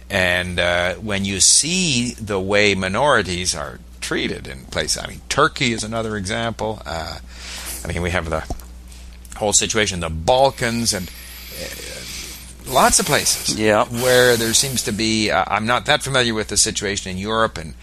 And 0.09 0.59
uh, 0.59 0.95
when 0.95 1.25
you 1.27 1.41
see 1.41 2.13
the 2.15 2.41
way 2.41 2.75
minorities 2.75 3.55
are 3.55 3.79
treated 4.03 4.47
in 4.47 4.65
places, 4.67 5.03
I 5.03 5.07
mean, 5.07 5.21
Turkey 5.31 5.73
is 5.73 5.83
another 5.85 6.17
example. 6.17 6.83
Uh, 6.85 7.19
I 7.85 7.89
mean, 7.89 8.03
we 8.03 8.11
have 8.11 8.29
the 8.29 8.45
whole 9.37 9.53
situation 9.55 9.97
in 9.97 10.01
the 10.01 10.11
Balkans 10.11 10.93
and 10.93 11.09
uh, 11.09 12.71
lots 12.73 13.01
of 13.01 13.07
places 13.07 13.59
Yeah. 13.59 13.85
where 13.87 14.37
there 14.37 14.53
seems 14.55 14.83
to 14.83 14.93
be. 14.93 15.31
Uh, 15.31 15.45
I'm 15.47 15.67
not 15.67 15.87
that 15.87 16.03
familiar 16.03 16.35
with 16.35 16.49
the 16.49 16.57
situation 16.57 17.11
in 17.11 17.19
Europe 17.19 17.57
and 17.59 17.75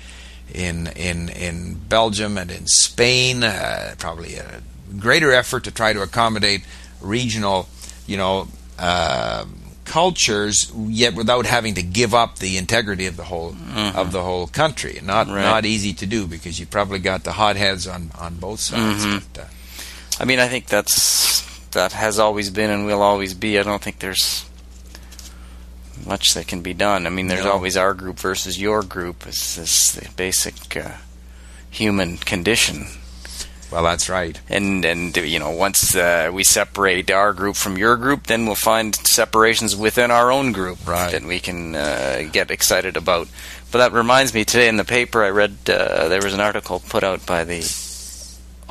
in 0.54 0.88
in 0.96 1.30
in 1.30 1.76
Belgium 1.90 2.38
and 2.38 2.52
in 2.52 2.68
Spain. 2.68 3.44
Uh, 3.44 3.96
probably 3.98 4.36
a 4.36 4.62
greater 5.00 5.32
effort 5.32 5.64
to 5.66 5.72
try 5.72 5.94
to 5.94 6.02
accommodate 6.02 6.62
regional, 7.02 7.68
you 8.08 8.18
know. 8.18 8.48
Uh, 8.78 9.46
cultures 9.90 10.72
yet 10.88 11.16
without 11.16 11.46
having 11.48 11.74
to 11.74 11.82
give 11.82 12.14
up 12.14 12.38
the 12.38 12.58
integrity 12.58 13.08
of 13.08 13.16
the 13.18 13.24
whole 13.24 13.56
of 13.96 14.12
the 14.12 14.22
whole 14.22 14.46
country 14.46 15.00
not 15.04 15.26
Right. 15.28 15.42
not 15.42 15.66
easy 15.66 15.94
to 15.94 16.06
do 16.06 16.28
because 16.28 16.60
you 16.60 16.66
probably 16.68 17.00
got 17.00 17.24
the 17.24 17.32
hotheads 17.34 17.88
on 17.88 18.12
on 18.20 18.36
both 18.36 18.60
sides 18.60 19.04
Mhm. 19.06 19.24
but, 19.34 19.42
uh, 19.44 19.48
I 20.22 20.26
mean, 20.26 20.40
I 20.40 20.48
think 20.48 20.68
that's 20.68 21.42
that 21.72 21.92
has 21.94 22.20
always 22.20 22.50
been 22.52 22.70
and 22.70 22.86
will 22.86 23.02
always 23.02 23.34
be. 23.34 23.58
I 23.60 23.64
don't 23.64 23.82
think 23.82 23.98
there's 24.00 24.46
much 26.06 26.34
that 26.34 26.48
can 26.48 26.62
be 26.62 26.74
done. 26.74 27.06
I 27.08 27.10
mean, 27.10 27.28
there's 27.28 27.46
No. 27.46 27.54
always 27.54 27.76
our 27.78 27.94
group 27.94 28.20
versus 28.20 28.60
your 28.60 28.84
group. 28.84 29.26
It's 29.28 29.56
this 29.56 29.92
the 29.92 30.08
basic 30.16 30.56
uh, 30.78 30.92
human 31.70 32.18
condition. 32.18 32.88
Well 33.72 33.84
that's 33.84 34.10
right 34.10 34.40
And 34.50 34.84
and 34.86 35.16
you 35.18 35.40
know, 35.40 35.52
once 35.52 35.96
uh, 35.96 36.30
we 36.34 36.44
separate 36.44 37.12
our 37.12 37.34
group 37.34 37.56
from 37.56 37.78
your 37.78 37.96
group, 37.98 38.28
then 38.28 38.46
we'll 38.46 38.56
find 38.56 38.96
separations 38.96 39.76
within 39.76 40.12
our 40.12 40.32
own 40.32 40.52
group 40.52 40.78
Right. 40.88 41.12
that 41.12 41.24
we 41.24 41.40
can 41.40 41.76
uh, 41.76 42.24
get 42.32 42.50
excited 42.52 42.98
about. 42.98 43.28
But 43.72 43.78
that 43.80 43.94
reminds 43.94 44.34
me, 44.34 44.46
today 44.46 44.68
in 44.68 44.78
the 44.78 44.84
paper, 44.84 45.24
I 45.24 45.30
read 45.30 45.58
uh, 45.70 46.08
there 46.10 46.22
was 46.24 46.34
an 46.34 46.40
article 46.40 46.80
put 46.90 47.04
out 47.04 47.26
by 47.26 47.44
the 47.44 47.62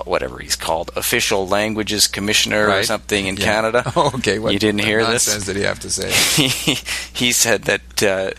whatever 0.05 0.39
he's 0.39 0.57
called, 0.57 0.91
official 0.97 1.47
languages 1.49 2.07
commissioner 2.07 2.69
or 2.69 2.83
something 2.85 3.27
in 3.27 3.37
Yeah. 3.37 3.45
Canada. 3.45 3.93
okay 4.15 4.39
what 4.39 4.53
You 4.53 4.59
didn't 4.59 4.81
hear 4.83 5.05
this? 5.05 5.27
nonsense 5.27 5.47
did 5.47 5.57
he 5.57 5.63
have 5.63 5.81
to 5.81 5.91
say 5.91 6.11
he, 6.43 6.75
he 7.13 7.33
said 7.33 7.63
that 7.65 8.03
uh, 8.03 8.31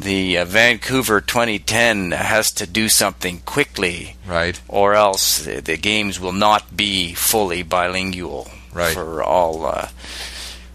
the 0.00 0.38
uh, 0.38 0.44
Vancouver 0.44 1.20
2010 1.20 2.10
has 2.12 2.50
to 2.52 2.66
do 2.66 2.88
something 2.88 3.40
quickly, 3.40 4.16
right 4.26 4.60
or 4.68 4.94
else 4.94 5.44
the, 5.44 5.60
the 5.60 5.76
games 5.76 6.18
will 6.18 6.32
not 6.32 6.76
be 6.76 7.14
fully 7.14 7.62
bilingual 7.62 8.48
Right. 8.72 8.94
for 8.94 9.22
all. 9.22 9.66
Uh, 9.66 9.88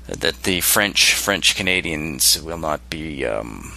that 0.08 0.44
the 0.44 0.62
French 0.62 1.14
French 1.16 1.56
Canadians 1.56 2.42
will 2.42 2.58
not 2.60 2.90
be 2.90 3.26
um, 3.26 3.74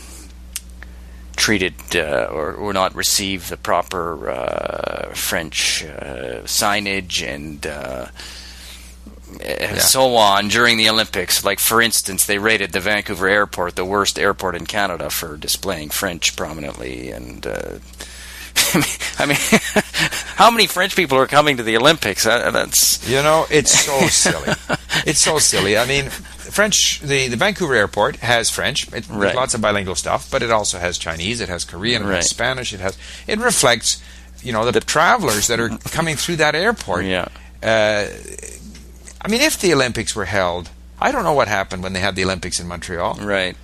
treated 1.37 1.75
uh, 1.97 2.29
or, 2.31 2.53
or 2.53 2.73
not 2.73 2.95
receive 2.95 3.49
the 3.49 3.57
proper 3.57 4.31
uh, 4.31 5.13
French 5.15 5.85
uh, 5.85 6.43
signage 6.45 7.27
and. 7.27 7.67
And 9.43 9.81
so 9.81 10.17
on 10.17 10.49
during 10.49 10.77
the 10.79 10.89
Olympics. 10.89 11.45
Like, 11.45 11.59
for 11.61 11.81
instance, 11.81 12.27
they 12.27 12.39
rated 12.39 12.73
the 12.73 12.81
Vancouver 12.81 13.29
airport 13.29 13.77
the 13.77 13.85
worst 13.85 14.19
airport 14.19 14.55
in 14.57 14.67
Canada 14.67 15.11
for 15.11 15.37
displaying 15.37 15.91
French 15.91 16.37
prominently. 16.37 17.11
And 17.11 17.47
uh, 17.47 17.79
I 19.19 19.27
mean, 19.27 19.37
how 20.37 20.51
many 20.51 20.67
French 20.67 20.97
people 20.97 21.19
are 21.19 21.27
coming 21.27 21.57
to 21.59 21.63
the 21.63 21.77
Olympics? 21.77 22.27
Uh, 22.27 22.51
that's 22.51 23.09
You 23.09 23.23
know, 23.23 23.47
it's 23.51 23.79
so 23.85 23.99
silly. 24.09 24.55
It's 25.07 25.21
so 25.21 25.39
silly. 25.39 25.79
I 25.79 25.87
mean, 25.87 26.09
French. 26.11 27.01
The, 27.01 27.29
the 27.29 27.37
Vancouver 27.37 27.75
airport 27.75 28.17
has 28.17 28.51
French. 28.51 28.93
It, 28.93 29.09
Right. 29.09 29.35
lots 29.35 29.55
of 29.55 29.61
bilingual 29.61 29.95
stuff, 29.95 30.31
but 30.31 30.43
it 30.43 30.51
also 30.51 30.79
has 30.79 30.99
Chinese. 30.99 31.41
It 31.41 31.49
has 31.49 31.65
Korean. 31.65 32.03
It 32.03 32.07
Right. 32.07 32.17
has 32.17 32.29
Spanish. 32.31 32.73
It 32.73 32.81
has. 32.81 32.99
It 33.27 33.39
reflects, 33.39 34.03
you 34.43 34.53
know, 34.53 34.69
the, 34.71 34.81
travelers 34.81 35.47
that 35.47 35.61
are 35.61 35.71
coming 35.91 36.17
through 36.17 36.37
that 36.37 36.55
airport. 36.55 37.05
yeah, 37.05 37.29
Uh, 37.63 38.07
I 39.21 39.29
mean, 39.29 39.41
if 39.41 39.61
the 39.61 39.73
Olympics 39.73 40.15
were 40.17 40.27
held, 40.27 40.71
I 41.01 41.13
don't 41.13 41.25
know 41.25 41.33
what 41.33 41.49
happened 41.49 41.83
when 41.83 41.93
they 41.93 42.01
had 42.01 42.17
the 42.17 42.25
Olympics 42.25 42.61
in 42.61 42.67
Montreal. 42.69 43.19
right. 43.21 43.57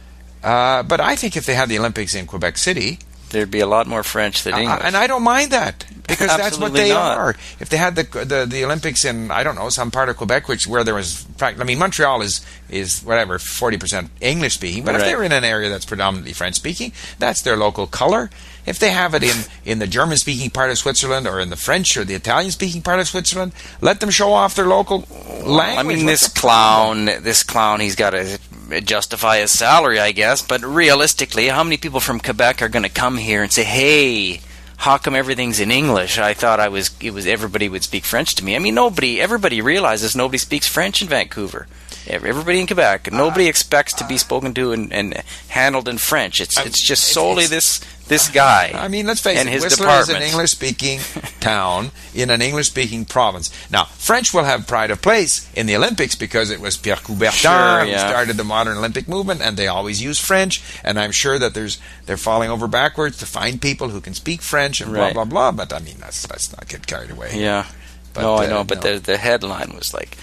Uh, 0.44 0.82
but 0.84 1.00
I 1.00 1.16
think 1.16 1.36
if 1.36 1.44
they 1.44 1.54
had 1.54 1.68
the 1.68 1.78
Olympics 1.78 2.14
in 2.14 2.26
Quebec 2.26 2.56
City, 2.56 3.00
There'd 3.30 3.50
be 3.50 3.60
a 3.60 3.66
lot 3.66 3.88
more 3.88 4.04
French 4.04 4.44
than 4.44 4.54
English. 4.54 4.80
Uh, 4.80 4.82
and 4.84 4.96
I 4.96 5.08
don't 5.08 5.24
mind 5.24 5.50
that 5.50 5.84
because 6.06 6.28
that's 6.28 6.58
what 6.58 6.72
they 6.72 6.90
not. 6.90 7.18
are. 7.18 7.30
If 7.58 7.68
they 7.70 7.76
had 7.76 7.96
the, 7.96 8.04
the 8.04 8.46
the 8.46 8.64
Olympics 8.64 9.04
in 9.04 9.32
I 9.32 9.42
don't 9.42 9.56
know 9.56 9.68
some 9.68 9.90
part 9.90 10.08
of 10.08 10.16
Quebec, 10.16 10.46
which 10.46 10.68
where 10.68 10.84
there 10.84 10.94
was, 10.94 11.26
I 11.40 11.52
mean 11.64 11.78
Montreal 11.78 12.22
is 12.22 12.46
is 12.70 13.02
whatever 13.02 13.40
forty 13.40 13.78
percent 13.78 14.10
English 14.20 14.54
speaking, 14.54 14.84
but 14.84 14.94
if 14.94 15.00
they 15.00 15.16
were 15.16 15.24
in 15.24 15.32
an 15.32 15.42
area 15.42 15.68
that's 15.68 15.84
predominantly 15.84 16.34
French 16.34 16.54
speaking, 16.54 16.92
that's 17.18 17.42
their 17.42 17.56
local 17.56 17.88
color. 17.88 18.30
If 18.66 18.78
they 18.78 18.90
have 18.90 19.14
it 19.14 19.22
in 19.22 19.36
in 19.64 19.78
the 19.78 19.86
German 19.86 20.16
speaking 20.18 20.50
part 20.50 20.70
of 20.70 20.78
Switzerland 20.78 21.26
or 21.26 21.38
in 21.40 21.50
the 21.50 21.56
French 21.56 21.96
or 21.96 22.04
the 22.04 22.14
Italian 22.14 22.50
speaking 22.50 22.82
part 22.82 22.98
of 23.00 23.08
Switzerland, 23.08 23.52
let 23.80 24.00
them 24.00 24.10
show 24.10 24.32
off 24.32 24.54
their 24.56 24.66
local 24.66 25.06
language. 25.42 25.78
I 25.78 25.82
mean, 25.82 26.06
this 26.06 26.28
clown, 26.28 27.04
this 27.04 27.42
clown, 27.42 27.80
he's 27.80 27.94
got 27.96 28.10
to 28.10 28.38
justify 28.82 29.38
his 29.38 29.56
salary, 29.56 30.00
I 30.00 30.12
guess. 30.12 30.42
But 30.42 30.62
realistically, 30.62 31.46
how 31.48 31.62
many 31.62 31.76
people 31.76 32.00
from 32.00 32.20
Quebec 32.20 32.62
are 32.62 32.68
going 32.68 32.82
to 32.82 32.88
come 32.88 33.16
here 33.18 33.42
and 33.42 33.52
say, 33.52 33.64
"Hey, 33.64 34.40
how 34.78 34.98
come 34.98 35.14
everything's 35.14 35.60
in 35.60 35.70
English? 35.70 36.18
I 36.18 36.34
thought 36.34 36.60
I 36.60 36.68
was 36.68 36.90
it 37.00 37.12
was 37.12 37.26
everybody 37.26 37.68
would 37.68 37.84
speak 37.84 38.04
French 38.04 38.34
to 38.34 38.44
me." 38.44 38.56
I 38.56 38.58
mean, 38.58 38.74
nobody, 38.74 39.20
everybody 39.20 39.60
realizes 39.60 40.16
nobody 40.16 40.38
speaks 40.38 40.66
French 40.66 41.02
in 41.02 41.08
Vancouver. 41.08 41.66
Everybody 42.08 42.60
in 42.60 42.66
Quebec, 42.68 43.10
nobody 43.12 43.46
uh, 43.46 43.48
expects 43.48 43.92
to 43.94 44.06
be 44.06 44.14
uh, 44.14 44.18
spoken 44.18 44.54
to 44.54 44.70
and, 44.72 44.92
and 44.92 45.24
handled 45.48 45.88
in 45.88 45.98
French. 45.98 46.40
It's 46.40 46.58
it's 46.58 46.86
just 46.86 47.04
solely 47.04 47.44
it's- 47.44 47.50
this 47.50 47.80
this 48.08 48.28
guy. 48.28 48.72
I 48.74 48.88
mean, 48.88 49.06
let's 49.06 49.20
face 49.20 49.40
it. 49.40 49.46
his 49.46 49.62
Whistler 49.62 49.88
is 50.00 50.08
an. 50.08 50.22
English-speaking 50.22 51.00
town 51.40 51.90
in 52.14 52.30
an 52.30 52.40
English-speaking 52.40 53.04
province. 53.06 53.50
Now, 53.70 53.84
French 53.84 54.32
will 54.32 54.44
have 54.44 54.66
pride 54.66 54.90
of 54.90 55.02
place 55.02 55.48
in 55.54 55.66
the 55.66 55.76
Olympics 55.76 56.14
because 56.14 56.50
it 56.50 56.60
was 56.60 56.76
Pierre 56.76 56.96
Coubertin 56.96 57.32
Sure, 57.32 57.84
who 57.84 57.92
started 57.98 58.36
the 58.36 58.44
modern 58.44 58.76
Olympic 58.78 59.08
movement, 59.08 59.40
and 59.42 59.56
they 59.56 59.66
always 59.66 60.02
use 60.02 60.18
French. 60.20 60.62
And 60.84 60.98
I'm 60.98 61.12
sure 61.12 61.38
that 61.38 61.54
there's 61.54 61.78
they're 62.06 62.16
falling 62.16 62.50
over 62.50 62.66
backwards 62.68 63.16
to 63.18 63.26
find 63.26 63.60
people 63.60 63.88
who 63.88 64.00
can 64.00 64.14
speak 64.14 64.40
French 64.42 64.80
and 64.80 64.92
blah 64.92 65.04
Right. 65.04 65.14
blah 65.14 65.24
blah. 65.24 65.52
But 65.52 65.72
I 65.72 65.80
mean, 65.80 65.96
let's 66.00 66.28
let's 66.30 66.52
not 66.52 66.68
get 66.68 66.86
carried 66.86 67.10
away. 67.10 67.32
Yeah. 67.34 67.66
But, 68.14 68.22
no, 68.22 68.34
I 68.34 68.46
uh, 68.46 68.48
know, 68.50 68.64
but 68.64 68.82
no. 68.82 68.94
the 68.94 68.98
the 69.00 69.16
headline 69.18 69.72
was 69.74 69.92
like, 69.92 70.16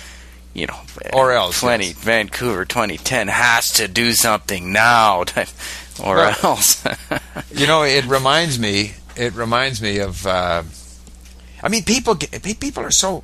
you 0.54 0.68
know, 0.68 0.80
Or 1.14 1.32
else, 1.32 1.60
twenty 1.60 1.88
yes. 1.88 1.96
Vancouver 1.98 2.66
twenty 2.66 2.98
ten 2.98 3.28
has 3.28 3.72
to 3.74 3.88
do 3.88 4.14
something 4.14 4.72
now, 4.72 5.20
or 6.04 6.16
Well- 6.18 6.36
else. 6.44 6.84
You 7.56 7.68
know, 7.68 7.84
it 7.84 8.06
reminds 8.06 8.58
me. 8.58 8.94
It 9.16 9.34
reminds 9.36 9.80
me 9.82 10.00
of. 10.00 10.26
Uh, 10.26 10.64
I 11.62 11.70
mean, 11.70 11.84
people 11.84 12.16
get, 12.16 12.42
people 12.60 12.84
are 12.84 12.90
so, 12.92 13.24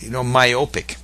you 0.00 0.10
know, 0.10 0.22
myopic. 0.24 0.96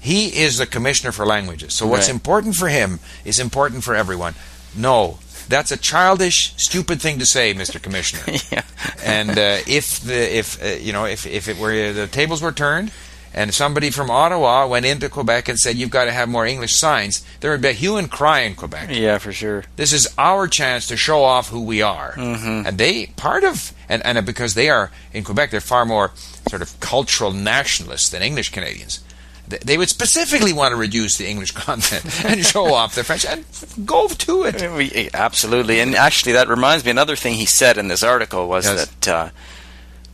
He 0.00 0.26
is 0.42 0.58
the 0.58 0.66
commissioner 0.66 1.10
for 1.12 1.26
languages, 1.26 1.74
so 1.74 1.86
what's 1.86 2.06
Right. 2.08 2.14
important 2.14 2.54
for 2.56 2.68
him 2.68 3.00
is 3.24 3.38
important 3.40 3.82
for 3.82 3.94
everyone. 3.94 4.34
No, 4.76 5.18
that's 5.48 5.72
a 5.72 5.76
childish, 5.76 6.52
stupid 6.56 7.00
thing 7.00 7.18
to 7.18 7.26
say, 7.26 7.52
Mister 7.54 7.78
Commissioner. 7.86 8.22
yeah. 8.52 8.62
and 9.04 9.30
uh, 9.30 9.58
if 9.66 10.00
the 10.00 10.36
if 10.38 10.62
uh, 10.62 10.66
you 10.80 10.92
know 10.92 11.04
if 11.06 11.26
if 11.26 11.48
it 11.48 11.56
were 11.58 11.92
the 11.92 12.06
tables 12.06 12.40
were 12.42 12.52
turned 12.52 12.92
and 13.34 13.52
somebody 13.54 13.90
from 13.90 14.10
Ottawa 14.10 14.66
went 14.66 14.86
into 14.86 15.08
Quebec 15.08 15.48
and 15.48 15.58
said 15.58 15.76
you've 15.76 15.90
got 15.90 16.04
to 16.06 16.12
have 16.12 16.28
more 16.28 16.46
English 16.46 16.74
signs, 16.74 17.24
there 17.40 17.50
would 17.50 17.62
be 17.62 17.68
a 17.68 17.72
hue 17.72 17.96
and 17.96 18.10
cry 18.10 18.40
in 18.40 18.54
Quebec. 18.54 18.88
yeah, 18.90 19.18
for 19.18 19.32
sure. 19.32 19.64
This 19.76 19.92
is 19.92 20.08
our 20.18 20.48
chance 20.48 20.86
to 20.88 20.96
show 20.96 21.22
off 21.22 21.48
who 21.50 21.62
we 21.62 21.82
are. 21.82 22.12
Mhm. 22.16 22.66
And 22.66 22.78
they, 22.78 23.06
part 23.16 23.44
of, 23.44 23.72
and, 23.88 24.04
and 24.04 24.24
because 24.26 24.54
they 24.54 24.68
are, 24.70 24.90
in 25.12 25.24
Quebec, 25.24 25.50
they're 25.50 25.60
far 25.60 25.84
more 25.84 26.12
sort 26.48 26.62
of 26.62 26.78
cultural 26.80 27.32
nationalists 27.32 28.08
than 28.08 28.22
English 28.22 28.50
Canadians. 28.50 29.00
They- 29.46 29.58
They 29.64 29.78
would 29.78 29.88
specifically 29.88 30.52
want 30.52 30.72
to 30.72 30.76
reduce 30.76 31.16
the 31.16 31.26
English 31.26 31.50
content 31.66 32.04
and 32.24 32.44
show 32.44 32.74
off 32.74 32.94
the 32.94 33.02
French. 33.04 33.24
And 33.24 33.44
go 33.86 34.08
to 34.08 34.44
it. 34.44 35.10
Absolutely, 35.14 35.80
and 35.80 35.94
actually, 35.94 36.32
that 36.32 36.48
reminds 36.48 36.84
me. 36.84 36.90
Another 36.90 37.16
thing 37.16 37.34
he 37.34 37.46
said 37.46 37.78
in 37.78 37.88
this 37.88 38.02
article 38.02 38.46
was 38.48 38.64
Yes. 38.66 38.86
that 38.86 39.08
uh, 39.08 39.30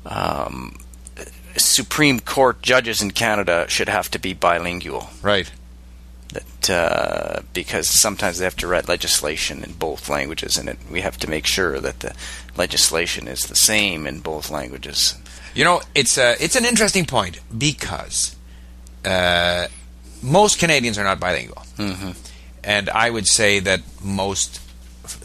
um, 0.07 0.77
Supreme 1.57 2.21
Court 2.21 2.63
judges 2.63 3.01
in 3.03 3.11
Canada 3.13 3.67
should 3.69 3.89
have 3.89 4.11
to 4.13 4.19
be 4.19 4.33
bilingual. 4.35 5.09
Right. 5.23 5.51
that 6.33 6.71
uh, 6.71 7.41
because 7.53 7.89
sometimes 7.89 8.39
they 8.39 8.45
have 8.45 8.57
to 8.57 8.67
write 8.67 8.89
legislation 8.89 9.63
in 9.63 9.73
both 9.75 10.09
languages, 10.09 10.57
and 10.59 10.69
it, 10.69 10.79
we 10.91 11.01
have 11.03 11.17
to 11.19 11.31
make 11.31 11.47
sure 11.47 11.79
that 11.81 12.01
the 12.01 12.15
legislation 12.57 13.29
is 13.29 13.47
the 13.47 13.55
same 13.57 14.07
in 14.07 14.21
both 14.21 14.51
languages. 14.51 15.15
You 15.55 15.63
know, 15.65 15.83
it's 15.95 16.19
a, 16.19 16.35
it's 16.43 16.57
an 16.57 16.65
interesting 16.65 17.05
point 17.07 17.39
because 17.57 18.35
uh, 19.05 19.69
most 20.23 20.59
Canadians 20.59 20.99
are 20.99 21.05
not 21.05 21.21
bilingual. 21.21 21.63
hmm 21.77 22.11
and 22.67 22.89
I 22.89 23.11
would 23.11 23.27
say 23.27 23.61
that 23.61 23.83
most, 24.03 24.59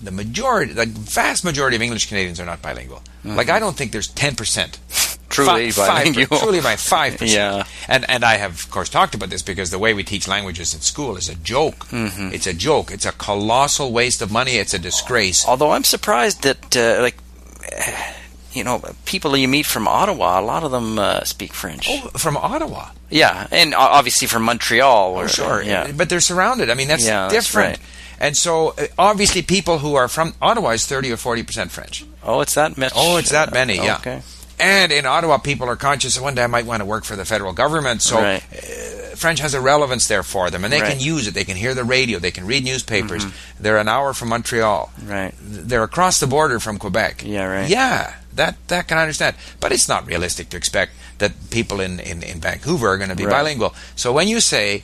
the 0.04 0.12
majority, 0.12 0.74
the 0.74 0.86
vast 0.86 1.46
majority 1.46 1.78
of 1.78 1.82
English 1.82 2.08
Canadians 2.10 2.38
are 2.42 2.46
not 2.46 2.62
bilingual. 2.62 3.02
Like 3.24 3.50
I 3.50 3.60
don't 3.60 3.78
think 3.78 3.94
there's 3.94 4.10
ten 4.10 4.36
percent 4.36 4.78
Truly 5.30 5.72
bilingual. 5.72 6.40
truly 6.40 6.60
by 6.62 6.76
five 6.76 7.14
percent. 7.18 7.32
Yeah. 7.32 7.64
and 7.88 8.04
and 8.10 8.24
I 8.24 8.38
have 8.38 8.54
of 8.54 8.72
course 8.72 8.90
talked 8.90 9.14
about 9.16 9.30
this 9.30 9.42
because 9.44 9.70
the 9.72 9.80
way 9.80 9.94
we 9.94 10.04
teach 10.04 10.28
languages 10.28 10.74
in 10.74 10.82
school 10.82 11.16
is 11.18 11.30
a 11.30 11.36
joke. 11.36 11.88
Mhm. 11.90 12.34
It's 12.34 12.48
a 12.48 12.54
joke. 12.54 12.92
It's 12.92 13.06
a 13.06 13.12
colossal 13.12 13.92
waste 13.92 14.22
of 14.22 14.32
money. 14.32 14.56
It's 14.58 14.74
a 14.74 14.80
disgrace. 14.80 15.46
Although 15.48 15.72
I'm 15.72 15.84
surprised 15.84 16.42
that, 16.44 16.76
uh, 16.76 17.02
like, 17.02 17.18
you 18.54 18.64
know, 18.64 18.82
people 19.06 19.38
you 19.38 19.48
meet 19.48 19.66
from 19.66 19.88
Ottawa, 19.88 20.40
a 20.40 20.42
lot 20.42 20.64
of 20.64 20.72
them 20.72 20.98
uh, 20.98 21.24
speak 21.24 21.54
French. 21.54 21.88
Oh, 21.90 22.10
from 22.18 22.36
Ottawa. 22.38 22.90
Yeah, 23.12 23.48
and 23.52 23.74
obviously 23.76 24.28
from 24.28 24.44
Montreal. 24.44 25.14
Or, 25.14 25.24
Oh, 25.24 25.28
sure. 25.28 25.62
Yeah. 25.64 25.92
But 25.92 26.10
they're 26.10 26.20
surrounded. 26.20 26.70
I 26.70 26.74
mean, 26.76 26.88
that's 26.88 27.06
Yeah, 27.06 27.28
that's 27.28 27.34
different. 27.34 27.78
right. 27.78 27.80
And 28.20 28.36
so, 28.36 28.70
uh, 28.78 28.88
obviously, 28.98 29.42
people 29.42 29.80
who 29.80 29.96
are 29.96 30.08
from 30.08 30.34
Ottawa 30.42 30.72
is 30.72 30.86
30 30.86 31.12
or 31.12 31.18
40 31.18 31.44
percent 31.44 31.72
French. 31.72 32.04
Oh, 32.24 32.42
it's 32.42 32.54
that 32.56 32.78
much. 32.78 32.92
Oh, 32.96 33.18
it's 33.18 33.30
that 33.32 33.50
uh, 33.50 33.54
many, 33.54 33.76
yeah. 33.78 34.22
And 34.60 34.92
in 34.92 35.06
Ottawa, 35.06 35.38
people 35.38 35.68
are 35.70 35.76
conscious 35.78 36.16
that 36.16 36.22
one 36.24 36.36
day 36.36 36.44
I 36.44 36.48
might 36.48 36.66
want 36.66 36.82
to 36.82 36.86
work 36.86 37.06
for 37.06 37.16
the 37.16 37.26
federal 37.26 37.54
government. 37.54 38.02
So 38.02 38.18
Right. 38.18 38.44
uh, 38.54 39.16
French 39.16 39.40
has 39.40 39.54
a 39.54 39.62
relevance 39.62 40.08
there 40.08 40.24
for 40.24 40.50
them, 40.50 40.64
and 40.64 40.72
they 40.74 40.80
can 40.80 40.88
Right. 40.90 40.98
Mm-hmm. 40.98 41.16
use 41.16 41.28
it. 41.28 41.34
They 41.34 41.46
can 41.46 41.56
hear 41.58 41.74
the 41.74 41.84
radio. 41.84 42.20
They 42.20 42.32
can 42.32 42.46
read 42.46 42.64
newspapers. 42.66 43.26
They're 43.60 43.78
an 43.78 43.88
hour 43.88 44.14
from 44.14 44.30
Montreal. 44.30 44.92
Right. 45.06 45.34
They're 45.42 45.84
across 45.84 46.20
the 46.20 46.28
border 46.28 46.60
from 46.60 46.78
Quebec. 46.78 47.24
Yeah, 47.26 47.46
right. 47.46 47.70
Yeah, 47.70 48.16
that 48.36 48.56
that 48.68 48.88
can 48.88 48.98
I 48.98 49.02
understand. 49.02 49.36
But 49.60 49.72
it's 49.72 49.88
not 49.88 50.06
realistic 50.08 50.50
to 50.50 50.58
expect 50.58 50.92
that 51.20 51.32
people 51.50 51.80
in, 51.82 52.00
in, 52.00 52.24
in 52.24 52.40
Vancouver 52.40 52.90
are 52.90 52.98
going 52.98 53.10
to 53.10 53.16
be 53.16 53.26
Right. 53.26 53.32
bilingual. 53.44 53.74
So 53.96 54.12
when 54.14 54.28
you 54.28 54.40
say 54.42 54.84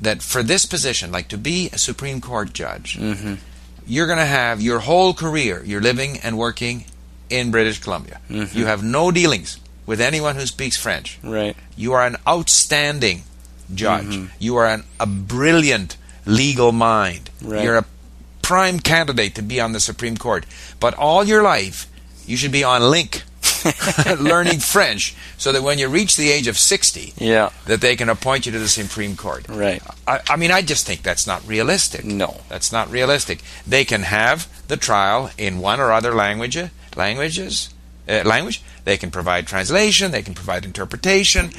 that 0.00 0.22
for 0.22 0.42
this 0.44 0.66
position, 0.66 1.10
like 1.10 1.26
to 1.28 1.38
be 1.38 1.70
a 1.72 1.78
Supreme 1.78 2.20
Court 2.20 2.52
judge, 2.52 2.96
hmm 2.98 3.34
you're 3.90 4.06
going 4.06 4.18
to 4.18 4.26
have 4.26 4.60
your 4.60 4.80
whole 4.80 5.14
career, 5.14 5.62
you're 5.64 5.80
living 5.80 6.18
and 6.18 6.36
working 6.36 6.84
in 7.30 7.50
British 7.50 7.78
Columbia. 7.80 8.20
Mhm. 8.30 8.54
You 8.54 8.66
have 8.66 8.82
no 8.82 9.10
dealings 9.10 9.58
with 9.86 10.00
anyone 10.00 10.36
who 10.36 10.46
speaks 10.46 10.76
French. 10.76 11.18
Right. 11.22 11.56
You 11.76 11.92
are 11.94 12.04
an 12.06 12.16
outstanding 12.26 13.22
judge. 13.74 14.06
Mhm. 14.16 14.30
You 14.38 14.56
are 14.56 14.66
an, 14.66 14.84
a 15.00 15.06
brilliant 15.06 15.96
legal 16.26 16.72
mind. 16.72 17.30
Right. 17.42 17.62
You're 17.64 17.78
a 17.78 17.84
prime 18.42 18.80
candidate 18.80 19.34
to 19.34 19.42
be 19.42 19.60
on 19.60 19.72
the 19.72 19.80
Supreme 19.80 20.16
Court. 20.16 20.44
But 20.80 20.94
all 20.94 21.24
your 21.24 21.42
life, 21.42 21.86
you 22.26 22.36
should 22.36 22.52
be 22.52 22.64
on 22.64 22.80
LingQ 22.82 23.22
learning 24.20 24.60
French 24.74 25.14
so 25.36 25.52
that 25.52 25.62
when 25.62 25.78
you 25.78 25.88
reach 25.88 26.16
the 26.16 26.30
age 26.30 26.46
of 26.48 26.58
60, 26.58 27.14
Yeah. 27.18 27.50
that 27.66 27.80
they 27.80 27.96
can 27.96 28.08
appoint 28.08 28.46
you 28.46 28.52
to 28.52 28.58
the 28.58 28.68
Supreme 28.68 29.16
Court. 29.16 29.46
Right. 29.48 29.82
I, 30.06 30.20
I 30.30 30.36
mean, 30.36 30.50
I 30.50 30.62
just 30.62 30.86
think 30.86 31.02
that's 31.02 31.26
not 31.26 31.46
realistic. 31.46 32.04
No. 32.04 32.40
That's 32.48 32.72
not 32.72 32.90
realistic. 32.90 33.40
They 33.66 33.84
can 33.84 34.02
have 34.02 34.46
the 34.68 34.76
trial 34.76 35.30
in 35.38 35.58
one 35.60 35.80
or 35.80 35.92
other 35.92 36.14
language, 36.14 36.56
languages, 36.96 37.70
uh, 38.08 38.22
language. 38.24 38.62
They 38.84 38.96
can 38.96 39.10
provide 39.10 39.46
translation. 39.46 40.10
They 40.10 40.22
can 40.22 40.34
provide 40.34 40.64
interpretation, 40.64 41.50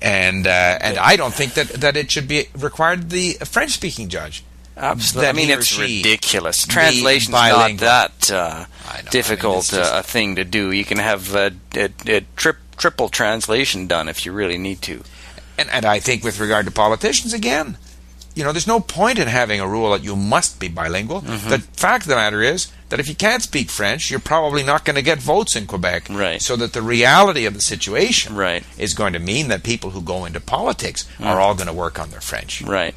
and 0.00 0.46
uh, 0.46 0.78
and 0.80 0.98
I 0.98 1.16
don't 1.16 1.34
think 1.34 1.54
that, 1.54 1.68
that 1.68 1.96
it 1.96 2.10
should 2.10 2.28
be 2.28 2.46
required 2.56 3.10
the 3.10 3.32
French-speaking 3.44 4.08
judge. 4.08 4.44
Absolutely. 4.76 5.28
I 5.28 5.32
mean, 5.32 5.50
it's 5.50 5.76
ridiculous. 5.76 6.64
be 6.64 6.72
Translation's 6.72 7.32
not 7.32 7.78
that 7.78 8.30
uh, 8.30 8.60
know, 8.60 8.66
I 8.88 9.02
difficult 9.10 9.72
mean, 9.72 9.80
just- 9.80 9.92
uh, 9.92 9.98
a 9.98 10.02
thing 10.02 10.36
to 10.36 10.44
do. 10.44 10.70
You 10.70 10.84
can 10.84 10.98
have 10.98 11.34
a, 11.34 11.52
a, 11.74 11.90
a 12.06 12.20
trip, 12.36 12.58
triple 12.76 13.08
translation 13.08 13.88
done 13.88 14.08
if 14.08 14.24
you 14.24 14.32
really 14.32 14.58
need 14.58 14.80
to. 14.82 15.02
And 15.58 15.68
and 15.70 15.84
I 15.84 15.98
think 15.98 16.22
with 16.22 16.38
regard 16.38 16.66
to 16.66 16.72
politicians 16.72 17.32
again, 17.32 17.76
you 18.36 18.44
know, 18.44 18.52
there's 18.52 18.68
no 18.68 18.78
point 18.78 19.18
in 19.18 19.26
having 19.26 19.58
a 19.58 19.66
rule 19.66 19.90
that 19.90 20.04
you 20.04 20.14
must 20.14 20.60
be 20.60 20.68
bilingual. 20.68 21.22
Mm-hmm. 21.22 21.48
The 21.50 21.58
fact 21.58 22.04
of 22.04 22.08
the 22.08 22.14
matter 22.14 22.40
is 22.40 22.70
that 22.88 22.98
if 23.00 23.08
you 23.08 23.14
can't 23.14 23.42
speak 23.42 23.70
French, 23.70 24.10
you're 24.10 24.20
probably 24.20 24.62
not 24.62 24.84
going 24.84 24.96
to 24.96 25.02
get 25.02 25.18
votes 25.18 25.54
in 25.56 25.66
Quebec. 25.66 26.08
Right. 26.10 26.40
So 26.40 26.56
that 26.56 26.72
the 26.72 26.82
reality 26.82 27.44
of 27.46 27.54
the 27.54 27.60
situation 27.60 28.34
Right. 28.34 28.64
is 28.78 28.94
going 28.94 29.12
to 29.12 29.18
mean 29.18 29.48
that 29.48 29.62
people 29.62 29.90
who 29.90 30.00
go 30.02 30.24
into 30.24 30.40
politics 30.40 31.06
Mm. 31.18 31.26
are 31.26 31.40
all 31.40 31.54
going 31.54 31.66
to 31.66 31.72
work 31.72 31.98
on 31.98 32.10
their 32.10 32.20
French. 32.20 32.62
Right. 32.62 32.94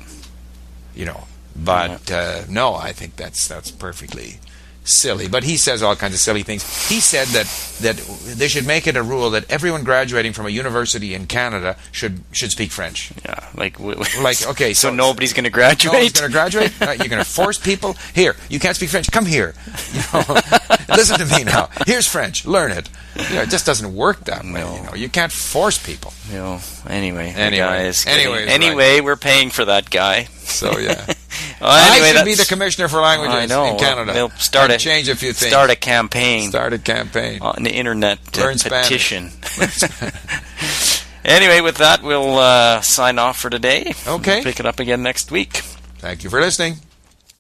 You 0.95 1.05
know. 1.05 1.25
But 1.55 2.09
uh, 2.11 2.43
no, 2.47 2.75
I 2.75 2.93
think 2.93 3.17
that's 3.17 3.47
that's 3.47 3.71
perfectly 3.71 4.39
silly, 4.83 5.27
but 5.27 5.43
he 5.43 5.57
says 5.57 5.83
all 5.83 5.95
kinds 5.95 6.13
of 6.13 6.19
silly 6.19 6.43
things. 6.43 6.63
He 6.89 6.99
said 6.99 7.27
that 7.29 7.45
that 7.81 7.97
they 8.37 8.47
should 8.47 8.65
make 8.67 8.85
it 8.87 8.95
a 8.95 9.03
rule 9.03 9.29
that 9.31 9.49
everyone 9.49 9.83
graduating 9.83 10.33
from 10.33 10.45
a 10.45 10.49
university 10.49 11.13
in 11.13 11.25
Canada 11.27 11.75
should 11.91 12.23
should 12.31 12.51
speak 12.51 12.71
French. 12.71 13.11
Yeah, 13.25 13.47
like 13.55 13.79
Like, 13.79 14.45
okay, 14.51 14.73
so, 14.73 14.89
so- 14.89 14.93
nobody's 14.93 15.33
going 15.33 15.43
to 15.45 15.49
No 15.49 15.53
graduate. 15.55 15.93
going 15.93 16.13
to 16.13 16.29
graduate. 16.29 16.71
You're 16.79 17.07
going 17.09 17.23
to 17.23 17.29
force 17.29 17.57
people 17.57 17.95
here. 18.13 18.35
You 18.49 18.59
can't 18.59 18.75
speak 18.75 18.89
French. 18.89 19.11
Come 19.11 19.25
here. 19.25 19.53
You 19.93 20.01
know, 20.13 20.23
listen 20.95 21.17
to 21.19 21.25
me 21.25 21.43
now. 21.43 21.69
Here's 21.85 22.07
French. 22.07 22.45
Learn 22.45 22.71
it. 22.71 22.89
You 23.29 23.35
know, 23.35 23.41
it 23.43 23.49
just 23.49 23.65
doesn't 23.65 23.93
work 23.95 24.21
that 24.25 24.43
way. 24.43 24.61
You 24.61 24.83
know, 24.83 24.93
you 24.95 25.09
can't 25.09 25.31
force 25.31 25.77
people. 25.77 26.13
Know, 26.31 26.59
anyway, 26.87 27.33
Anyway. 27.35 27.57
getting- 27.57 28.07
Anyways, 28.07 28.47
anyway, 28.49 29.01
we're 29.01 29.15
paying 29.17 29.49
for 29.49 29.65
that 29.65 29.89
guy. 29.89 30.25
So 30.45 30.77
yeah, 30.79 31.05
Well, 31.61 31.69
I 31.69 31.95
anyway, 31.95 32.13
should 32.13 32.25
be 32.25 32.33
the 32.33 32.45
commissioner 32.45 32.87
for 32.87 33.01
languages 33.01 33.35
I 33.35 33.45
know. 33.45 33.65
in 33.65 33.77
Canada. 33.77 34.13
They'll 34.13 34.29
start 34.31 34.71
a 34.71 34.77
change 34.77 35.09
a 35.09 35.15
few 35.15 35.31
things. 35.31 35.51
Start 35.51 35.69
a 35.69 35.75
campaign. 35.75 36.49
Start 36.49 36.73
a 36.73 36.79
campaign. 36.79 37.39
on 37.41 37.63
the 37.63 37.71
internet 37.71 38.35
Learn 38.35 38.57
petition. 38.57 39.29
anyway, 41.25 41.61
with 41.61 41.77
that, 41.77 42.01
we'll 42.01 42.37
uh, 42.37 42.81
sign 42.81 43.19
off 43.19 43.37
for 43.37 43.51
today. 43.51 43.93
Okay. 44.07 44.41
Pick 44.43 44.59
it 44.59 44.65
up 44.65 44.79
again 44.79 45.03
next 45.03 45.29
week. 45.29 45.57
Thank 45.99 46.23
you 46.23 46.31
for 46.31 46.41
listening. 46.41 46.77